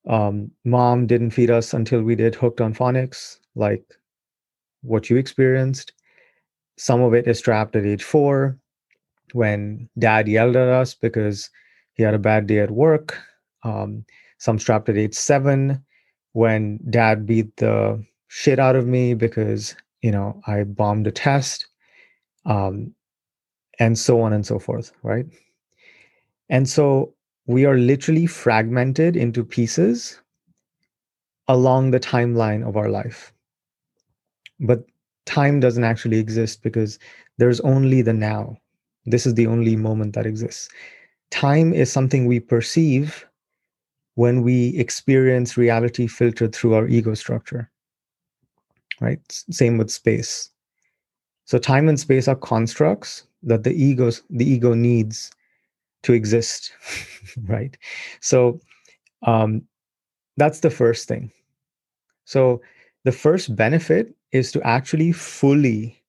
[0.09, 3.85] um, mom didn't feed us until we did hooked on phonics, like
[4.83, 5.93] what you experienced.
[6.79, 8.57] Some of it is trapped at age four
[9.33, 11.51] when dad yelled at us because
[11.95, 13.19] he had a bad day at work.
[13.63, 14.05] Um,
[14.39, 15.85] some trapped at age seven
[16.33, 21.67] when dad beat the shit out of me because, you know, I bombed a test.
[22.47, 22.95] Um,
[23.81, 25.27] and so on and so forth, right?
[26.49, 27.15] And so
[27.47, 30.21] we are literally fragmented into pieces
[31.49, 33.33] along the timeline of our life.
[34.61, 34.85] But
[35.27, 36.99] time doesn't actually exist because
[37.39, 38.57] there's only the now.
[39.07, 40.69] This is the only moment that exists.
[41.31, 43.27] Time is something we perceive
[44.15, 47.71] when we experience reality filtered through our ego structure.
[49.01, 49.21] Right?
[49.29, 50.51] Same with space.
[51.47, 55.31] So time and space are constructs that the egos the ego needs
[56.03, 56.73] to exist
[57.47, 57.77] right
[58.21, 58.61] so
[59.27, 59.63] um,
[60.37, 61.31] that's the first thing
[62.25, 62.61] so
[63.05, 66.03] the first benefit is to actually fully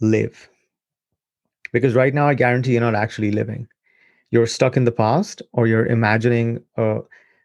[0.00, 0.48] live
[1.72, 3.68] because right now i guarantee you're not actually living
[4.30, 7.00] you're stuck in the past or you're imagining a,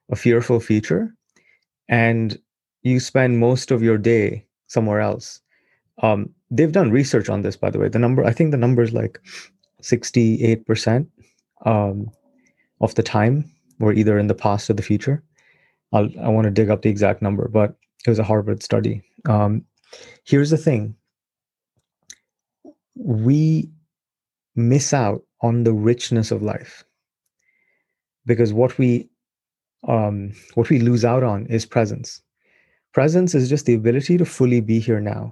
[0.10, 1.13] a fearful future
[1.90, 2.40] and
[2.84, 5.41] you spend most of your day somewhere else
[6.03, 8.82] um, they've done research on this by the way the number i think the number
[8.82, 9.19] is like
[9.82, 11.08] 68%
[11.65, 12.10] um,
[12.82, 13.49] of the time
[13.80, 15.23] were either in the past or the future.
[15.93, 17.75] I'll, I want to dig up the exact number, but
[18.06, 19.01] it was a Harvard study.
[19.25, 19.63] Um,
[20.25, 20.95] here's the thing
[22.95, 23.69] we
[24.56, 26.84] miss out on the richness of life
[28.25, 29.08] because what we
[29.88, 32.21] um, what we lose out on is presence
[32.98, 35.24] presence is just the ability to fully be here now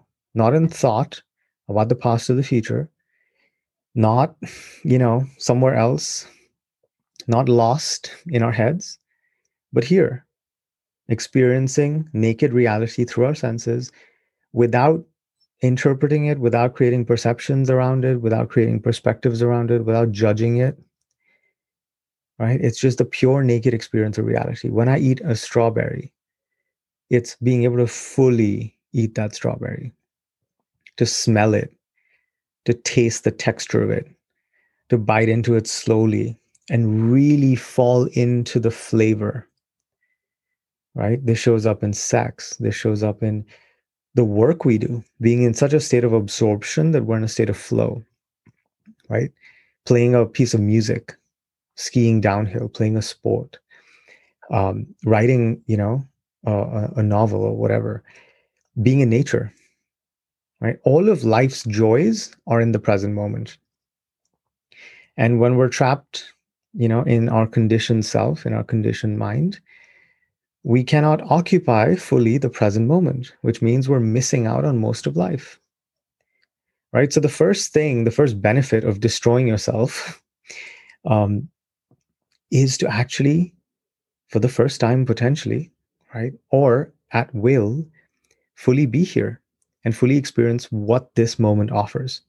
[0.43, 1.21] not in thought
[1.70, 2.89] about the past or the future
[3.95, 4.36] not,
[4.84, 6.28] you know, somewhere else,
[7.28, 8.99] not lost in our heads,
[9.72, 10.26] but here,
[11.07, 13.91] experiencing naked reality through our senses
[14.51, 15.03] without
[15.61, 20.78] interpreting it, without creating perceptions around it, without creating perspectives around it, without judging it.
[22.38, 22.59] Right?
[22.59, 24.70] It's just a pure naked experience of reality.
[24.70, 26.11] When I eat a strawberry,
[27.10, 29.93] it's being able to fully eat that strawberry,
[30.97, 31.74] to smell it,
[32.66, 34.08] to taste the texture of it,
[34.89, 36.38] to bite into it slowly
[36.70, 39.47] and really fall into the flavor.
[40.95, 41.24] Right?
[41.26, 42.56] This shows up in sex.
[42.58, 43.45] This shows up in
[44.16, 47.28] the work we do, being in such a state of absorption that we're in a
[47.28, 48.01] state of flow.
[49.10, 49.32] Right?
[49.86, 51.16] playing a piece of music,
[51.76, 53.58] skiing downhill, playing a sport,
[54.51, 56.03] um, writing, you know,
[56.45, 58.03] a, a novel or whatever,
[58.81, 59.53] being in nature,
[60.61, 60.77] right?
[60.83, 63.57] All of life's joys are in the present moment.
[65.17, 66.33] And when we're trapped,
[66.73, 69.59] you know, in our conditioned self, in our conditioned mind,
[70.63, 75.15] we cannot occupy fully the present moment, which means we're missing out on most of
[75.15, 75.59] life.
[76.91, 77.11] Right.
[77.11, 80.21] So, the first thing, the first benefit of destroying yourself
[81.05, 81.49] um,
[82.51, 83.53] is to actually,
[84.29, 85.71] for the first time potentially,
[86.16, 87.86] right, or at will,
[88.55, 89.41] fully be here
[89.84, 92.22] and fully experience what this moment offers.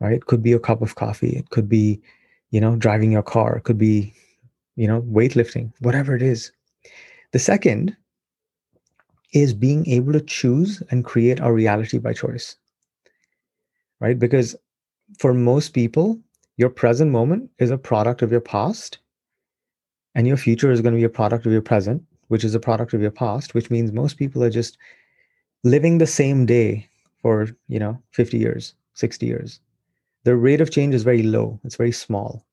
[0.00, 0.12] Right.
[0.12, 2.00] It could be a cup of coffee, it could be,
[2.50, 4.14] you know, driving your car, it could be,
[4.76, 6.52] you know, weightlifting, whatever it is
[7.32, 7.96] the second
[9.32, 12.56] is being able to choose and create our reality by choice.
[14.00, 14.18] Right?
[14.18, 14.56] Because
[15.18, 16.18] for most people,
[16.56, 18.98] your present moment is a product of your past,
[20.14, 22.60] and your future is going to be a product of your present, which is a
[22.60, 24.78] product of your past, which means most people are just
[25.64, 26.88] living the same day
[27.20, 29.60] for, you know, 50 years, 60 years.
[30.24, 32.44] The rate of change is very low, it's very small.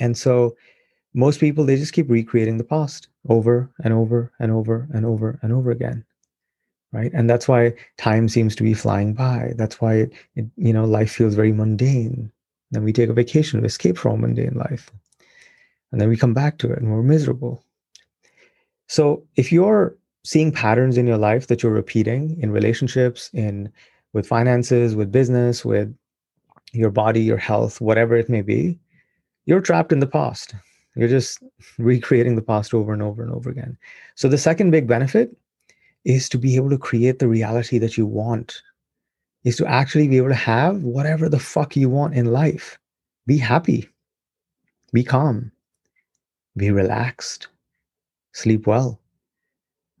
[0.00, 0.56] And so
[1.14, 5.38] most people they just keep recreating the past over and over and over and over
[5.42, 6.04] and over again
[6.94, 7.10] right?
[7.12, 9.52] And that's why time seems to be flying by.
[9.56, 12.30] That's why it, it, you know life feels very mundane.
[12.70, 14.90] Then we take a vacation to escape from mundane life.
[15.92, 17.63] And then we come back to it and we're miserable
[18.86, 23.70] so if you're seeing patterns in your life that you're repeating in relationships in
[24.12, 25.94] with finances with business with
[26.72, 28.78] your body your health whatever it may be
[29.46, 30.54] you're trapped in the past
[30.94, 31.42] you're just
[31.78, 33.76] recreating the past over and over and over again.
[34.14, 35.36] So the second big benefit
[36.04, 38.62] is to be able to create the reality that you want,
[39.44, 42.78] is to actually be able to have whatever the fuck you want in life.
[43.26, 43.88] Be happy,
[44.92, 45.50] be calm,
[46.56, 47.48] be relaxed,
[48.34, 49.00] sleep well,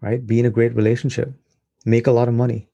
[0.02, 0.26] right?
[0.26, 1.32] Be in a great relationship,
[1.86, 2.68] make a lot of money,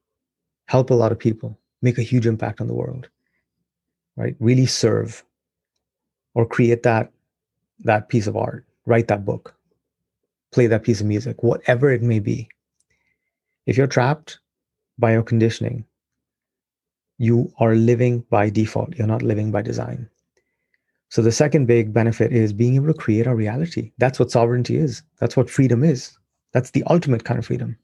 [0.67, 3.09] help a lot of people, make a huge impact on the world,
[4.17, 4.35] right?
[4.41, 5.23] Really serve
[6.35, 7.13] or create that
[7.85, 9.55] that piece of art, write that book,
[10.53, 12.49] play that piece of music, whatever it may be.
[13.67, 14.39] If you're trapped
[14.99, 15.85] by your conditioning,
[17.19, 18.97] you are living by default.
[18.97, 20.09] You're not living by design.
[21.11, 23.93] So the second big benefit is being able to create our reality.
[23.99, 25.03] That's what sovereignty is.
[25.19, 26.17] That's what freedom is.
[26.53, 27.77] That's the ultimate kind of freedom.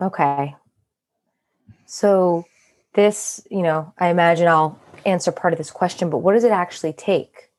[0.00, 0.54] Okay.
[1.86, 2.44] So
[2.94, 6.50] this, you know, I imagine I'll answer part of this question, but what does it
[6.50, 7.50] actually take?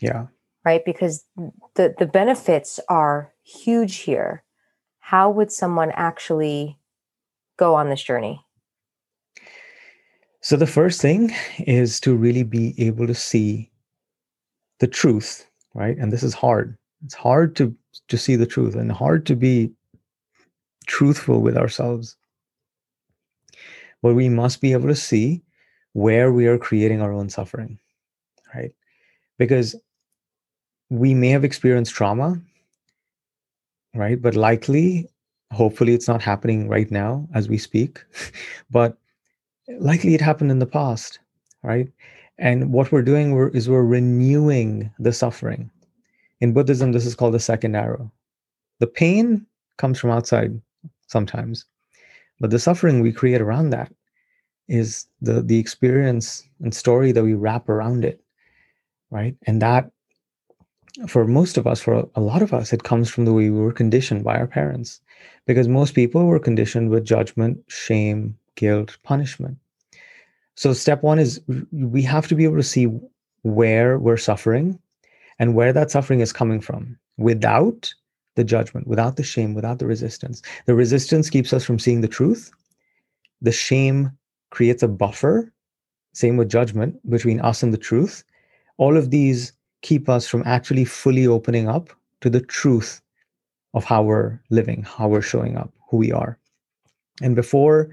[0.00, 0.26] Yeah.
[0.64, 0.84] Right?
[0.84, 1.24] Because
[1.76, 4.42] the the benefits are huge here.
[4.98, 6.80] How would someone actually
[7.56, 8.44] go on this journey?
[10.40, 13.70] So the first thing is to really be able to see
[14.78, 15.96] the truth, right?
[15.96, 16.76] And this is hard.
[17.04, 17.74] It's hard to
[18.08, 19.72] to see the truth and hard to be
[20.86, 22.16] truthful with ourselves.
[24.02, 25.42] But we must be able to see
[25.94, 27.78] where we are creating our own suffering,
[28.54, 28.72] right?
[29.38, 29.74] Because
[30.90, 32.40] we may have experienced trauma,
[33.94, 34.20] right?
[34.20, 35.08] But likely,
[35.52, 38.04] hopefully, it's not happening right now as we speak,
[38.70, 38.96] but
[39.78, 41.18] likely it happened in the past,
[41.62, 41.88] right?
[42.38, 45.70] And what we're doing we're, is we're renewing the suffering.
[46.40, 48.12] In Buddhism, this is called the second arrow.
[48.78, 49.46] The pain
[49.78, 50.60] comes from outside
[51.06, 51.64] sometimes,
[52.40, 53.90] but the suffering we create around that
[54.68, 58.20] is the the experience and story that we wrap around it
[59.10, 59.90] right and that
[61.06, 63.60] for most of us for a lot of us it comes from the way we
[63.60, 65.00] were conditioned by our parents
[65.46, 69.56] because most people were conditioned with judgment shame guilt punishment
[70.54, 71.40] so step one is
[71.72, 72.88] we have to be able to see
[73.42, 74.78] where we're suffering
[75.38, 77.92] and where that suffering is coming from without
[78.34, 82.08] the judgment without the shame without the resistance the resistance keeps us from seeing the
[82.08, 82.50] truth
[83.42, 84.16] the shame
[84.50, 85.52] creates a buffer,
[86.12, 88.24] same with judgment, between us and the truth.
[88.78, 89.52] All of these
[89.82, 91.90] keep us from actually fully opening up
[92.22, 93.00] to the truth
[93.74, 96.38] of how we're living, how we're showing up, who we are.
[97.22, 97.90] And before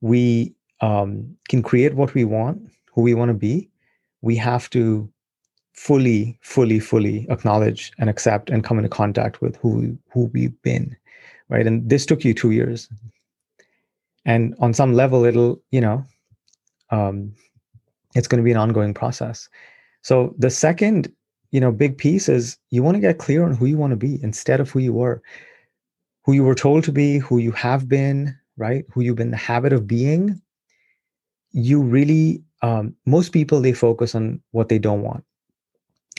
[0.00, 3.68] we um, can create what we want, who we want to be,
[4.22, 5.10] we have to
[5.74, 10.96] fully, fully, fully acknowledge and accept and come into contact with who who we've been,
[11.48, 11.66] right?
[11.66, 12.88] And this took you two years.
[14.26, 16.04] And on some level it'll you know
[16.90, 17.32] um,
[18.14, 19.48] it's going to be an ongoing process.
[20.02, 21.12] So the second
[21.50, 23.96] you know big piece is you want to get clear on who you want to
[23.96, 25.22] be instead of who you were.
[26.26, 29.36] Who you were told to be who you have been right who you've been the
[29.36, 30.40] habit of being
[31.52, 35.24] you really um, most people they focus on what they don't want.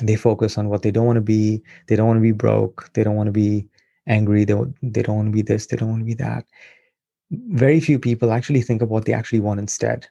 [0.02, 2.90] They focus on what they don't want to be they don't want to be broke
[2.94, 3.68] they don't want to be
[4.08, 6.46] angry they, they don't want to be this they don't want to be that.
[7.30, 10.08] Very few people actually think of what they actually want instead.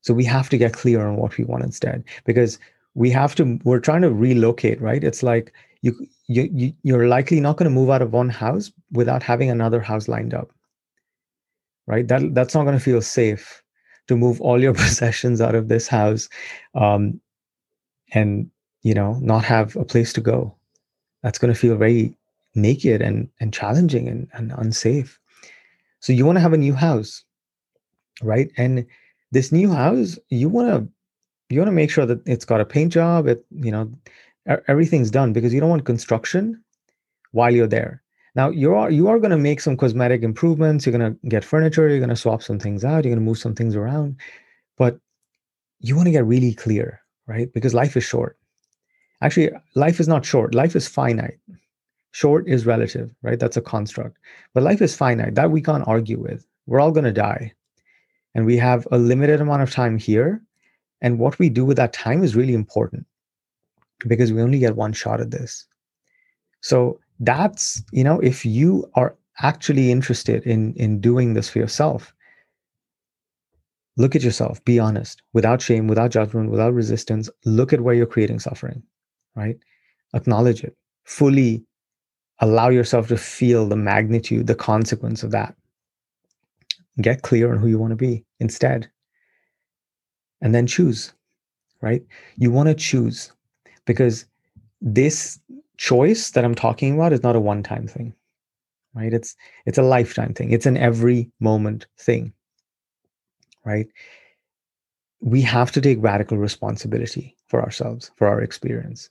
[0.00, 2.58] So we have to get clear on what we want instead because
[2.94, 5.04] we have to we're trying to relocate right?
[5.04, 5.52] It's like
[5.82, 5.94] you
[6.28, 10.08] you, you're likely not going to move out of one house without having another house
[10.08, 10.50] lined up
[11.90, 12.06] right?
[12.08, 13.62] That that's not going to feel safe
[14.08, 16.28] to move all your possessions out of this house
[16.74, 17.20] um,
[18.12, 18.50] and
[18.82, 20.54] you know not have a place to go.
[21.22, 22.14] That's going to feel very
[22.54, 25.18] naked and and challenging and, and unsafe.
[26.00, 27.24] So you want to have a new house
[28.22, 28.50] right?
[28.56, 28.86] And
[29.32, 30.88] this new house you want to
[31.54, 33.90] you want to make sure that it's got a paint job it you know
[34.68, 36.62] everything's done because you don't want construction
[37.32, 38.02] while you're there
[38.34, 40.86] now you are you are going to make some cosmetic improvements.
[40.86, 41.88] You're going to get furniture.
[41.88, 43.04] You're going to swap some things out.
[43.04, 44.16] You're going to move some things around.
[44.76, 44.98] But
[45.80, 47.52] you want to get really clear right?
[47.52, 48.36] Because life is short.
[49.22, 50.54] Actually life is not short.
[50.54, 51.38] Life is finite.
[52.10, 53.38] Short is relative right?
[53.38, 54.18] That's a construct.
[54.52, 55.36] But life is finite.
[55.36, 56.46] That we can't argue with.
[56.66, 57.52] We're all going to die.
[58.34, 60.42] And we have a limited amount of time here.
[61.02, 63.06] And what we do with that time is really important
[64.06, 65.66] because we only get one shot at this.
[66.60, 72.12] So that's you know if you are actually interested in in doing this for yourself
[73.96, 78.06] look at yourself be honest without shame without judgment without resistance look at where you're
[78.06, 78.82] creating suffering
[79.34, 79.56] right?
[80.14, 80.76] Acknowledge it.
[81.04, 81.64] Fully
[82.40, 85.54] allow yourself to feel the magnitude the consequence of that.
[87.00, 88.90] Get clear on who you want to be instead.
[90.42, 91.12] And then choose
[91.82, 92.02] right?
[92.36, 93.32] You want to choose
[93.86, 94.26] because
[94.82, 95.38] this
[95.88, 98.14] choice that i'm talking about is not a one time thing
[98.94, 99.12] right?
[99.12, 100.50] It's it's a lifetime thing.
[100.50, 102.32] It's an every moment thing
[103.64, 103.86] right?
[105.20, 109.08] We have to take radical responsibility for ourselves for our experience.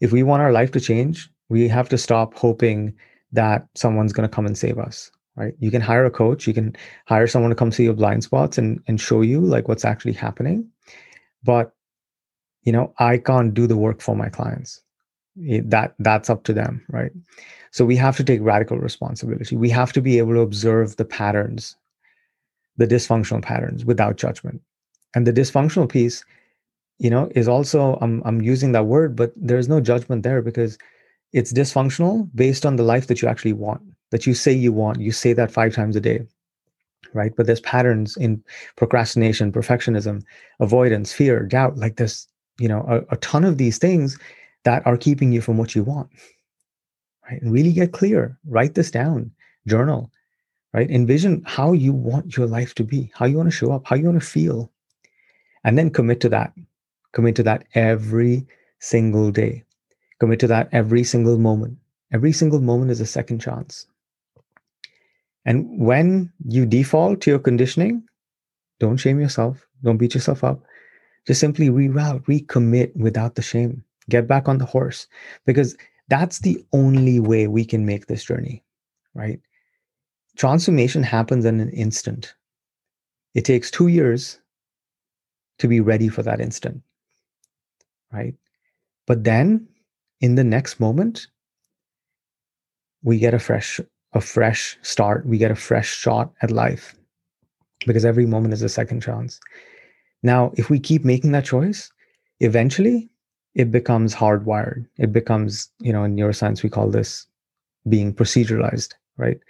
[0.00, 2.94] If we want our life to change we have to stop hoping
[3.32, 5.54] that someone's going to come and save us right?
[5.60, 8.58] You can hire a coach you can hire someone to come see your blind spots
[8.58, 10.68] and and show you like what's actually happening.
[11.42, 11.72] But
[12.64, 14.82] you know i can't do the work for my clients
[15.64, 17.12] that that's up to them right?
[17.70, 19.54] So we have to take radical responsibility.
[19.54, 21.76] We have to be able to observe the patterns
[22.76, 24.62] the dysfunctional patterns without judgment.
[25.14, 26.24] And the dysfunctional piece
[26.98, 30.76] you know is also i'm i'm using that word but there's no judgment there because
[31.32, 35.00] it's dysfunctional based on the life that you actually want that you say you want.
[35.00, 36.20] You say that five times a day
[37.14, 37.32] right?
[37.34, 38.42] But there's patterns in
[38.76, 40.22] procrastination perfectionism
[40.60, 42.26] avoidance fear doubt like this
[42.58, 44.18] you know a, a ton of these things
[44.68, 46.08] that are keeping you from what you want
[47.28, 49.30] right and really get clear write this down
[49.66, 50.10] journal
[50.72, 53.86] right envision how you want your life to be how you want to show up
[53.86, 54.70] how you want to feel
[55.64, 56.52] and then commit to that
[57.12, 58.46] commit to that every
[58.78, 59.64] single day
[60.18, 61.78] Commit to that every single moment.
[62.12, 63.86] Every single moment is a second chance.
[65.44, 68.02] And when you default to your conditioning,
[68.80, 69.66] don't shame yourself.
[69.82, 70.60] Don't beat yourself up.
[71.26, 73.84] Just simply reroute, recommit without the shame.
[74.08, 75.06] Get back on the horse
[75.44, 75.76] because
[76.08, 78.64] that's the only way we can make this journey,
[79.14, 79.40] right?
[80.36, 82.34] Transformation happens in an instant.
[83.34, 84.40] It takes two years
[85.58, 86.82] to be ready for that instant,
[88.12, 88.34] right?
[89.06, 89.68] But then
[90.20, 91.26] in the next moment
[93.02, 93.80] we get a fresh
[94.12, 96.94] a fresh start we get a fresh shot at life
[97.86, 99.38] because every moment is a second chance
[100.22, 101.90] now if we keep making that choice
[102.40, 103.08] eventually
[103.58, 107.26] it becomes hardwired it becomes you know in neuroscience we call this
[107.88, 109.40] being proceduralized right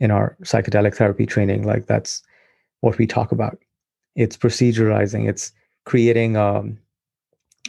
[0.00, 2.22] in our psychedelic therapy training like that's
[2.80, 3.58] what we talk about
[4.16, 5.52] it's proceduralizing it's
[5.84, 6.78] creating um,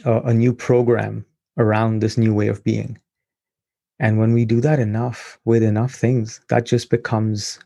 [0.04, 1.24] a, a new program
[1.58, 2.98] around this new way of being.
[3.98, 7.58] And when we do that enough with enough things, that just becomes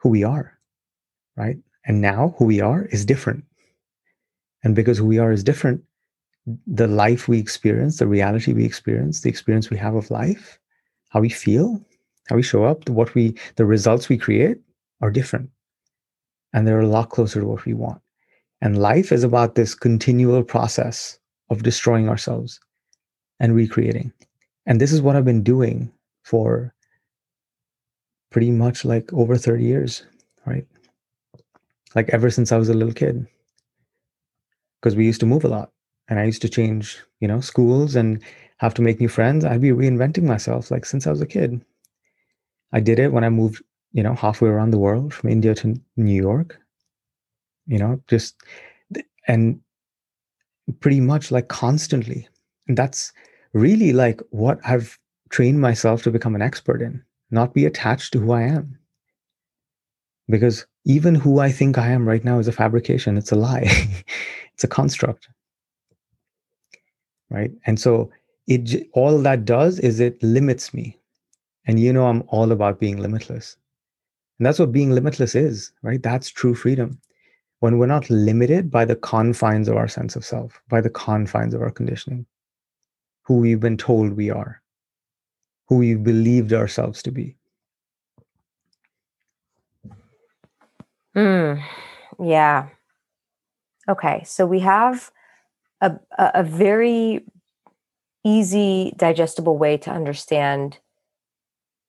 [0.00, 0.58] who we are,
[1.36, 1.56] right?
[1.86, 3.44] And now who we are is different.
[4.62, 5.82] And because who we are is different,
[6.66, 10.58] the life we experience, the reality we experience, the experience we have of life,
[11.08, 11.80] how we feel,
[12.28, 14.58] how we show up, what we, the results we create
[15.00, 15.50] are different.
[16.52, 18.00] And they're a lot closer to what we want.
[18.62, 21.18] And life is about this continual process
[21.50, 22.60] of destroying ourselves
[23.40, 24.12] and recreating.
[24.66, 25.92] And this is what I've been doing
[26.22, 26.72] for
[28.30, 30.04] pretty much like over 30 years,
[30.46, 30.66] right?
[31.94, 33.26] Like ever since I was a little kid.
[34.80, 35.70] Because we used to move a lot
[36.08, 38.22] and I used to change, you know, schools and
[38.58, 39.44] have to make new friends.
[39.44, 41.64] I'd be reinventing myself like since I was a kid.
[42.72, 45.80] I did it when I moved, you know, halfway around the world from India to
[45.96, 46.58] New York.
[47.66, 48.36] You know, just
[49.26, 49.60] and
[50.80, 52.28] pretty much like constantly
[52.68, 53.12] and that's
[53.52, 54.98] really like what i've
[55.30, 58.78] trained myself to become an expert in not be attached to who i am
[60.28, 63.64] because even who i think i am right now is a fabrication it's a lie
[64.54, 65.28] it's a construct
[67.30, 67.50] right?
[67.66, 68.10] And so
[68.46, 70.96] it all that does is it limits me.
[71.66, 73.56] And you know i'm all about being limitless.
[74.38, 76.02] And that's what being limitless is right?
[76.02, 77.00] That's true freedom.
[77.60, 81.54] When we're not limited by the confines of our sense of self by the confines
[81.54, 82.26] of our conditioning
[83.22, 84.62] who we've been told we are
[85.68, 87.36] who we've believed ourselves to be.
[91.16, 91.64] Mm,
[92.22, 92.68] yeah.
[93.88, 95.10] Okay so we have
[96.18, 97.24] a, a very
[98.24, 100.78] easy, digestible way to understand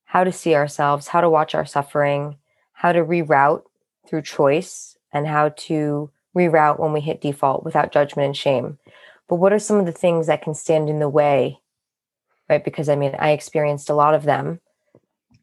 [0.05, 2.37] how to see ourselves, how to watch our suffering,
[2.73, 3.63] how to reroute
[4.07, 8.77] through choice, and how to reroute when we hit default without judgment and shame.
[9.27, 11.59] But what are some of the things that can stand in the way?
[12.49, 12.63] Right.
[12.63, 14.61] Because I mean, I experienced a lot of them.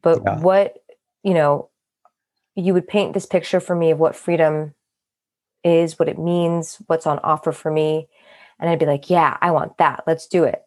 [0.01, 0.39] But yeah.
[0.39, 0.77] what,
[1.23, 1.69] you know,
[2.55, 4.73] you would paint this picture for me of what freedom
[5.63, 8.07] is, what it means, what's on offer for me.
[8.59, 10.03] And I'd be like, yeah, I want that.
[10.07, 10.63] Let's do it.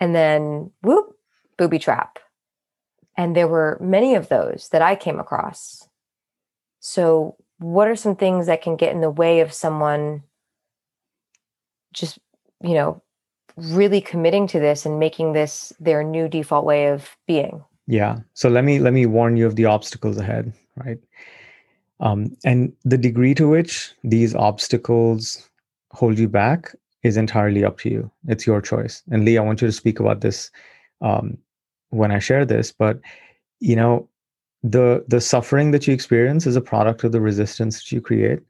[0.00, 1.16] And then whoop,
[1.56, 2.18] booby trap.
[3.16, 5.86] And there were many of those that I came across.
[6.80, 10.24] So, what are some things that can get in the way of someone
[11.92, 12.18] just,
[12.62, 13.02] you know,
[13.56, 17.64] really committing to this and making this their new default way of being?
[17.86, 18.20] Yeah.
[18.32, 20.98] So let me let me warn you of the obstacles ahead, right?
[22.00, 25.48] Um, and the degree to which these obstacles
[25.92, 26.74] hold you back
[27.04, 28.10] is entirely up to you.
[28.26, 29.02] It's your choice.
[29.10, 30.50] And Lee, I want you to speak about this
[31.00, 31.38] um,
[31.90, 32.72] when I share this.
[32.72, 32.98] But
[33.60, 34.08] you know,
[34.62, 38.40] the the suffering that you experience is a product of the resistance that you create.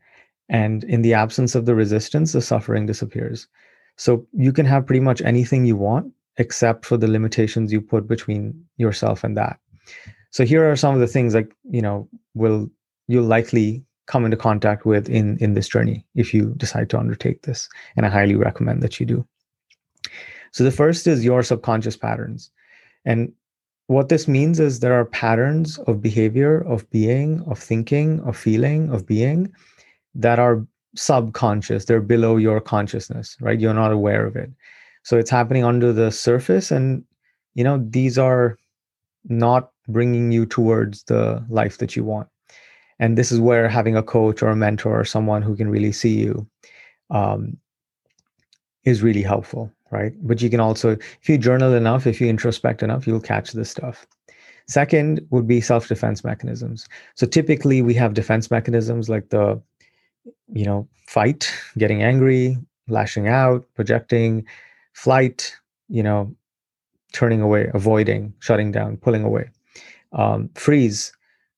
[0.49, 3.49] And in the absence of the resistance, the suffering disappears.
[3.97, 8.07] So you can have pretty much anything you want, except for the limitations you put
[8.07, 9.59] between yourself and that.
[10.31, 12.71] So here are some of the things like, you know, will
[13.09, 17.43] you'll likely come into contact with in in this journey if you decide to undertake
[17.43, 17.69] this.
[17.97, 19.27] And i highly recommend that you do.
[20.53, 22.51] So the first is your subconscious patterns.
[23.05, 23.33] And
[23.87, 28.91] what this means is there are patterns of behavior of being of thinking of feeling
[28.91, 29.53] of being
[30.15, 31.85] that are subconscious.
[31.85, 33.61] They're below your consciousness right?
[33.61, 34.51] You're not aware of it.
[35.03, 37.05] So it's happening under the surface and
[37.55, 38.59] you know these are
[39.27, 42.29] not bringing you towards the life that you want
[42.99, 45.93] and this is where having a coach or a mentor or someone who can really
[45.93, 46.47] see you
[47.11, 47.57] um,
[48.85, 50.13] is really helpful right?
[50.23, 50.91] But you can also
[51.23, 54.07] if you journal enough if you introspect enough you'll catch this stuff.
[54.67, 56.89] Second would be self-defense mechanisms.
[57.15, 59.61] So typically we have defense mechanisms like the
[60.53, 64.45] you know fight getting angry lashing out projecting
[64.95, 65.55] flight
[65.89, 66.35] you know
[67.13, 69.49] turning away avoiding shutting down pulling away.
[70.13, 71.13] Um, freeze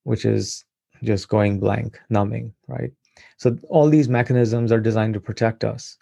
[0.04, 0.64] which is
[1.02, 2.92] just going blank, numbing, right?
[3.38, 5.96] So all these mechanisms are designed to protect us.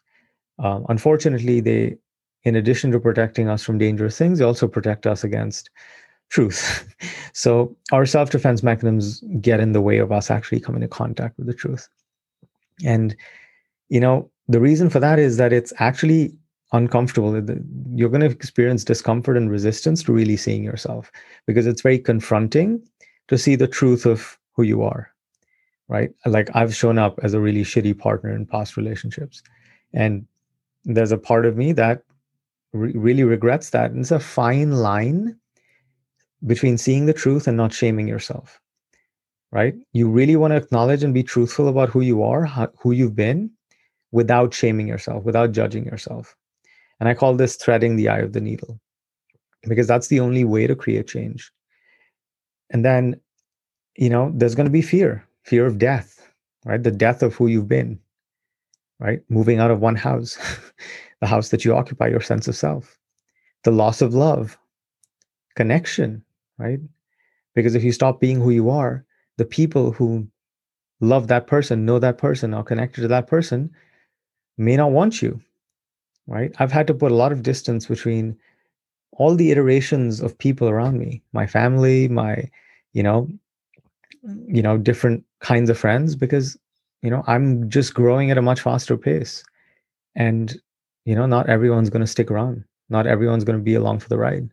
[0.58, 1.96] Um, unfortunately, they,
[2.44, 5.70] in addition to protecting us from dangerous things, they also protect us against
[6.30, 6.94] truth.
[7.32, 11.46] so our self-defense mechanisms get in the way of us actually coming into contact with
[11.46, 11.88] the truth.
[12.84, 13.16] And
[13.88, 16.34] you know, the reason for that is that it's actually
[16.72, 17.34] uncomfortable.
[17.90, 21.10] You're going to experience discomfort and resistance to really seeing yourself
[21.46, 22.82] because it's very confronting
[23.28, 25.10] to see the truth of who you are
[25.88, 26.10] right?
[26.24, 29.42] Like i've shown up as a really shitty partner in past relationships.
[29.92, 30.26] And
[30.84, 32.02] there's a part of me that
[32.72, 33.90] re- really regrets that.
[33.90, 35.36] And it's a fine line
[36.46, 38.60] between seeing the truth and not shaming yourself
[39.54, 39.74] right?
[39.92, 43.14] You really want to acknowledge and be truthful about who you are how, who you've
[43.14, 43.50] been
[44.10, 46.36] without shaming yourself without judging yourself.
[47.00, 48.80] And i call this threading the eye of the needle
[49.62, 51.50] because that's the only way to create change.
[52.70, 53.20] And then
[53.96, 56.14] you know there's going to be fear fear of death
[56.64, 56.82] right?
[56.82, 57.98] The death of who you've been
[58.98, 59.20] right?
[59.28, 60.38] Moving out of one house
[61.20, 62.98] the house that you occupy your sense of self.
[63.64, 64.58] The loss of love
[65.56, 66.24] connection
[66.58, 66.80] right?
[67.54, 69.04] Because if you stop being who you are
[69.36, 70.26] the people who
[71.00, 73.70] love that person know that person are connected to that person
[74.56, 75.40] may not want you
[76.26, 76.52] right?
[76.58, 78.36] I've had to put a lot of distance between
[79.12, 82.50] all the iterations of people around me my family my
[82.92, 83.28] you know
[84.46, 86.56] you know different kinds of friends because
[87.02, 89.44] you know i'm just growing at a much faster pace.
[90.16, 90.56] And
[91.04, 92.64] you know not everyone's going to stick around.
[92.88, 94.48] Not everyone's going to be along for the ride.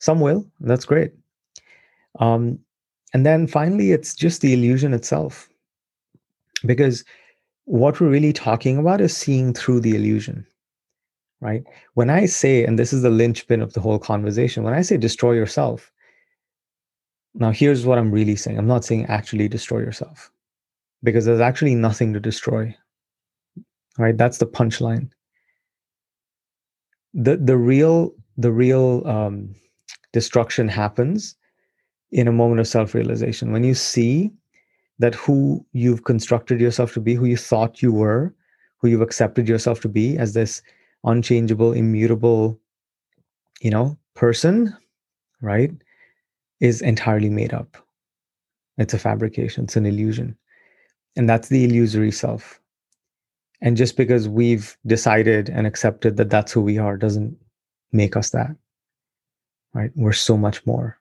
[0.00, 0.44] Some will.
[0.60, 1.12] That's great.
[2.18, 2.58] Um
[3.14, 5.48] and then finally it's just the illusion itself.
[6.66, 7.04] Because
[7.64, 10.46] what we're really talking about is seeing through the illusion
[11.40, 11.62] right?
[11.94, 14.96] When i say and this is the linchpin of the whole conversation when i say
[14.96, 15.92] destroy yourself
[17.38, 18.58] now here's what i'm really saying.
[18.58, 20.30] I'm not saying actually destroy yourself
[21.02, 22.74] because there's actually nothing to destroy
[23.98, 24.16] right?
[24.16, 25.10] That's the punchline.
[27.12, 29.54] The the real the real um,
[30.12, 31.34] destruction happens
[32.12, 33.52] in a moment of self-realization.
[33.52, 34.32] When you see
[35.00, 38.34] that who you've constructed yourself to be who you thought you were
[38.78, 40.62] who you've accepted yourself to be as this
[41.04, 42.60] unchangeable immutable
[43.60, 44.76] you know person
[45.40, 45.70] right
[46.60, 47.76] is entirely made up.
[48.78, 50.36] It's a fabrication it's an illusion.
[51.16, 52.60] And that's the illusory self.
[53.60, 57.36] And just because we've decided and accepted that that's who we are doesn't
[57.92, 58.54] make us that
[59.78, 59.90] right?
[59.94, 60.98] We're so much more.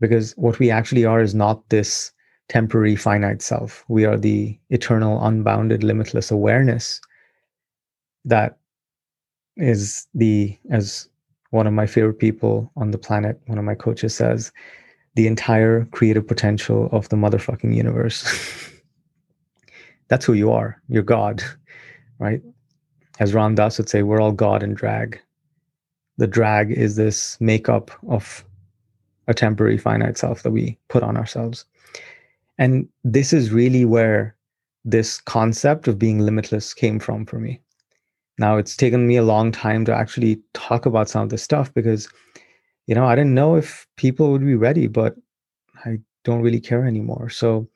[0.00, 2.12] Because what we actually are is not this
[2.48, 3.84] temporary finite self.
[3.88, 7.00] We are the eternal unbounded limitless awareness
[8.24, 8.58] that
[9.56, 11.08] is the as
[11.50, 14.52] one of my favorite people on the planet one of my coaches says
[15.14, 18.24] the entire creative potential of the motherfucking universe.
[20.08, 20.80] That's who you are.
[20.88, 21.42] You're god
[22.20, 22.40] right?
[23.18, 25.20] As ram dass would say we're all god and drag.
[26.18, 28.44] The drag is this makeup of
[29.26, 31.64] a temporary finite self that we put on ourselves.
[32.58, 34.36] And this is really where
[34.84, 37.60] this concept of being limitless came from for me
[38.40, 41.72] now it's taken me a long time to actually talk about some of this stuff
[41.74, 42.08] because
[42.86, 45.14] you know i didn't know if people would be ready but
[45.84, 47.30] i don't really care anymore.
[47.30, 47.68] So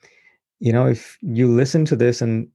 [0.61, 2.49] you know if you listen to this and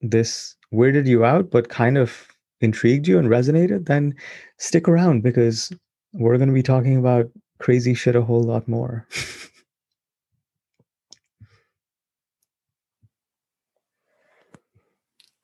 [0.00, 2.28] this weirded you out but kind of
[2.60, 4.14] intrigued you and resonated then
[4.58, 5.72] stick around because
[6.12, 9.06] we're going to be talking about crazy shit a whole lot more.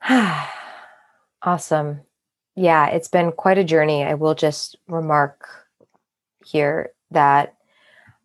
[1.45, 2.03] Awesome
[2.55, 4.05] yeah, it's been quite a journey.
[4.05, 5.49] I will just remark
[6.45, 7.55] here that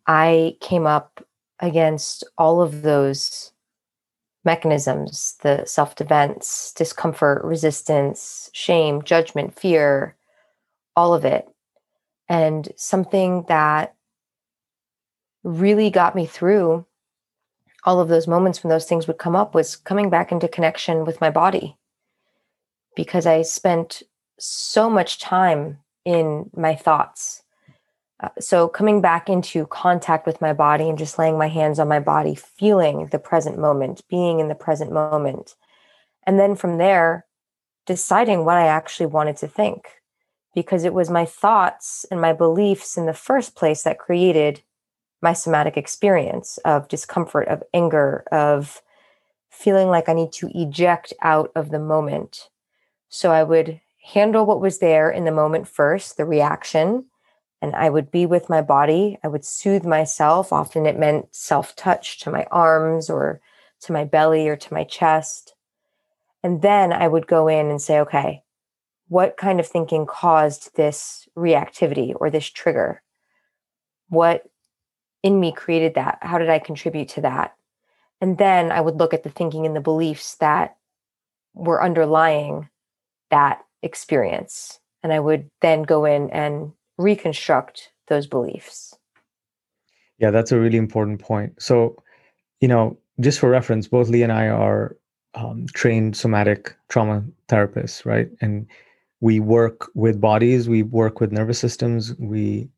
[0.06, 1.24] I came up
[1.60, 3.52] against all of those
[4.44, 10.16] mechanisms the self defense, discomfort, resistance, shame, judgment, fear,
[10.96, 11.48] all of it.
[12.28, 13.94] And something that
[15.42, 16.84] really got me through
[17.84, 21.04] all of those moments when those things would come up was coming back into connection
[21.06, 21.76] with my body
[22.96, 24.02] because I spent
[24.38, 27.42] so much time in my thoughts.
[28.20, 31.86] Uh, so, coming back into contact with my body and just laying my hands on
[31.86, 35.54] my body, feeling the present moment, being in the present moment.
[36.26, 37.26] And then from there,
[37.86, 39.88] deciding what I actually wanted to think,
[40.54, 44.62] because it was my thoughts and my beliefs in the first place that created
[45.22, 48.82] my somatic experience of discomfort, of anger, of
[49.50, 52.48] feeling like I need to eject out of the moment.
[53.08, 53.80] So I would
[54.12, 57.04] handle what was there in the moment first, the reaction,
[57.60, 59.18] and I would be with my body.
[59.22, 60.52] I would soothe myself.
[60.52, 63.40] Often it meant self touch to my arms or
[63.82, 65.54] to my belly or to my chest.
[66.42, 68.44] And then I would go in and say, okay,
[69.08, 73.02] what kind of thinking caused this reactivity or this trigger?
[74.08, 74.44] What
[75.22, 76.18] in me created that?
[76.22, 77.56] How did I contribute to that?
[78.20, 80.76] And then I would look at the thinking and the beliefs that
[81.54, 82.68] were underlying
[83.30, 84.80] that experience.
[85.02, 88.94] And I would then go in and reconstruct those beliefs.
[90.18, 91.62] Yeah, that's a really important point.
[91.62, 91.96] So,
[92.60, 94.96] you know, just for reference, both Lee and I are
[95.34, 98.28] um, trained somatic trauma therapists, right?
[98.40, 98.66] And
[99.20, 102.14] we work with bodies, we work with nervous systems.
[102.18, 102.68] We,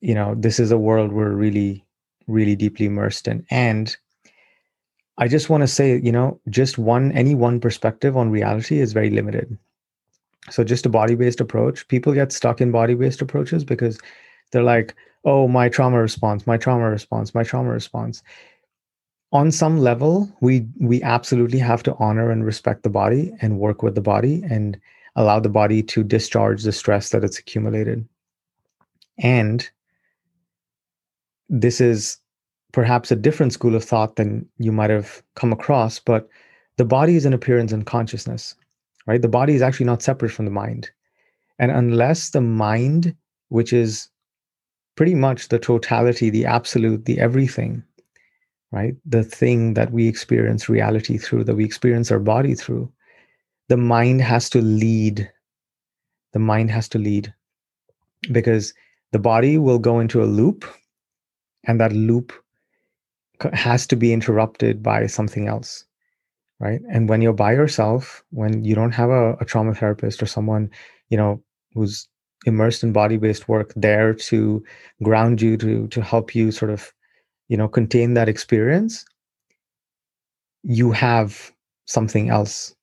[0.00, 1.84] you know, this is a world we're really,
[2.26, 3.46] really deeply immersed in.
[3.50, 3.96] And
[5.16, 8.92] I just want to say, you know, just one, any one perspective on reality is
[8.92, 9.56] very limited
[10.50, 11.86] so just a body-based approach.
[11.88, 13.98] People get stuck in body-based approaches because
[14.52, 18.22] they're like oh my trauma response my trauma response my trauma response.
[19.32, 23.82] On some level we we absolutely have to honor and respect the body and work
[23.82, 24.78] with the body and
[25.16, 28.06] allow the body to discharge the stress that it's accumulated.
[29.18, 29.68] And
[31.48, 32.18] this is
[32.72, 36.28] perhaps a different school of thought than you might have come across but
[36.76, 38.56] the body is an appearance in consciousness
[39.06, 39.20] right?
[39.20, 40.90] The body is actually not separate from the mind.
[41.58, 43.14] And unless the mind,
[43.48, 44.08] which is
[44.96, 47.82] pretty much the totality, the absolute, the everything,
[48.72, 48.94] right?
[49.06, 52.90] The thing that we experience reality through, that we experience our body through,
[53.68, 55.30] the mind has to lead.
[56.32, 57.32] The mind has to lead
[58.32, 58.74] because
[59.12, 60.64] the body will go into a loop
[61.64, 62.32] and that loop
[63.52, 65.84] has to be interrupted by something else
[66.60, 66.80] right?
[66.90, 70.70] And when you're by yourself, when you don't have a, a trauma therapist or someone,
[71.10, 71.42] you know,
[71.74, 72.08] who's
[72.46, 74.62] immersed in body-based work there to
[75.02, 76.92] ground you to to help you sort of
[77.48, 79.04] you know contain that experience
[80.62, 81.52] you have
[81.86, 82.74] something else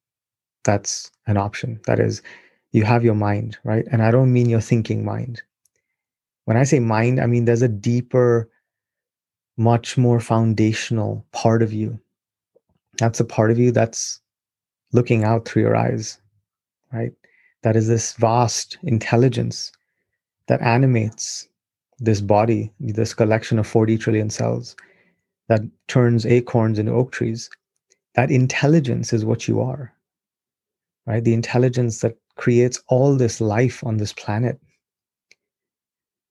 [0.64, 1.80] that's an option.
[1.88, 2.22] That is
[2.72, 3.86] you have your mind right?
[3.92, 5.42] And i don't mean your thinking mind.
[6.46, 8.50] When i say mind i mean there's a deeper
[9.58, 12.00] much more foundational part of you
[13.02, 14.22] that's a part of you that's
[14.94, 16.20] looking out through your eyes
[16.94, 17.12] right?
[17.64, 19.72] That is this vast intelligence
[20.48, 21.48] that animates
[22.00, 24.76] this body this collection of 40 trillion cells
[25.48, 27.50] that turns acorns into oak trees.
[28.16, 29.94] That intelligence is what you are
[31.08, 31.24] right?
[31.24, 34.60] The intelligence that creates all this life on this planet.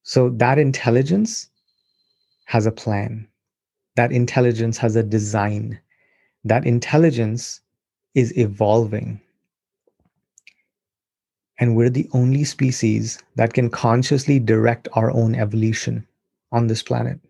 [0.05, 1.51] So that intelligence
[2.45, 3.27] has a plan.
[3.97, 5.81] That intelligence has a design
[6.45, 7.61] that intelligence
[8.15, 9.21] is evolving.
[11.59, 16.07] And we're the only species that can consciously direct our own evolution
[16.53, 17.21] on this planet.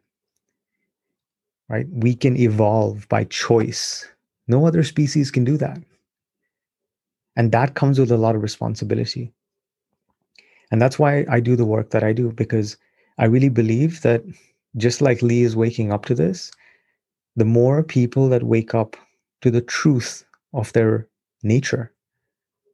[1.68, 1.86] Right?
[1.90, 4.06] We can evolve by choice.
[4.48, 5.82] No other species can do that.
[7.36, 9.32] And that comes with a lot of responsibility.
[10.70, 12.76] And that's why i do the work that i do because
[13.18, 14.22] i really believe that
[14.76, 16.52] just like lee is waking up to this
[17.36, 18.96] the more people that wake up
[19.40, 21.08] to the truth of their
[21.42, 21.92] nature,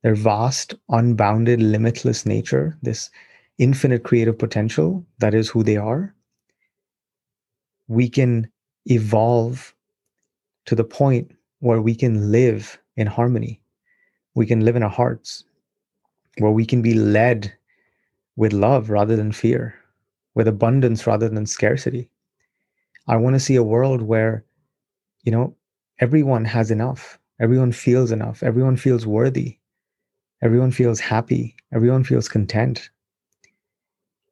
[0.02, 3.10] their vast, unbounded, limitless nature, this
[3.58, 6.14] infinite creative potential that is who they are,
[7.88, 8.50] we can
[8.86, 9.74] evolve
[10.66, 11.30] to the point
[11.60, 13.60] where we can live in harmony.
[14.34, 15.44] We can live in our hearts,
[16.38, 17.52] where we can be led
[18.36, 19.74] with love rather than fear,
[20.34, 22.10] with abundance rather than scarcity.
[23.08, 24.44] I want to see a world where,
[25.24, 25.56] you know,
[26.00, 27.18] everyone has enough.
[27.40, 28.42] Everyone feels enough.
[28.42, 29.58] Everyone feels worthy.
[30.42, 31.56] Everyone feels happy.
[31.72, 32.90] Everyone feels content.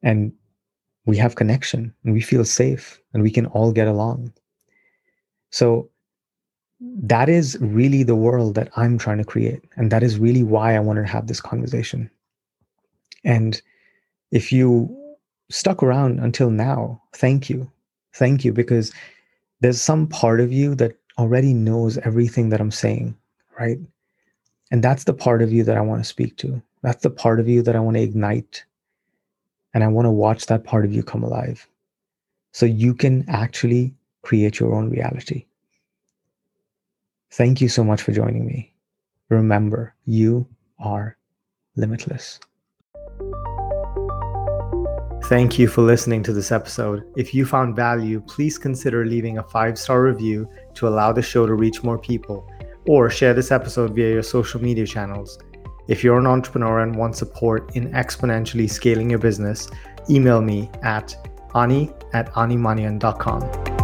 [0.02, 0.32] And
[1.06, 4.32] we have connection and we feel safe and we can all get along.
[5.50, 5.90] So
[6.80, 9.62] that is really the world that I'm trying to create.
[9.76, 12.10] And that is really why I wanted to have this conversation.
[13.24, 13.60] And
[14.30, 14.94] if you
[15.50, 17.70] stuck around until now, thank you.
[18.14, 18.92] Thank you because
[19.60, 23.16] there's some part of you that already knows everything that I'm saying,
[23.58, 23.78] right?
[24.70, 26.62] And that's the part of you that I want to speak to.
[26.82, 28.64] That's the part of you that I want to ignite.
[29.72, 31.66] And I want to watch that part of you come alive
[32.52, 33.92] so you can actually
[34.22, 35.46] create your own reality.
[37.32, 38.72] Thank you so much for joining me.
[39.28, 40.46] Remember, you
[40.78, 41.16] are
[41.74, 42.38] limitless.
[45.28, 47.10] Thank you for listening to this episode.
[47.16, 51.46] If you found value, please consider leaving a five star review to allow the show
[51.46, 52.46] to reach more people,
[52.86, 55.38] or share this episode via your social media channels.
[55.88, 59.66] If you're an entrepreneur and want support in exponentially scaling your business,
[60.10, 61.16] email me at
[61.54, 63.83] ani at animanian.com.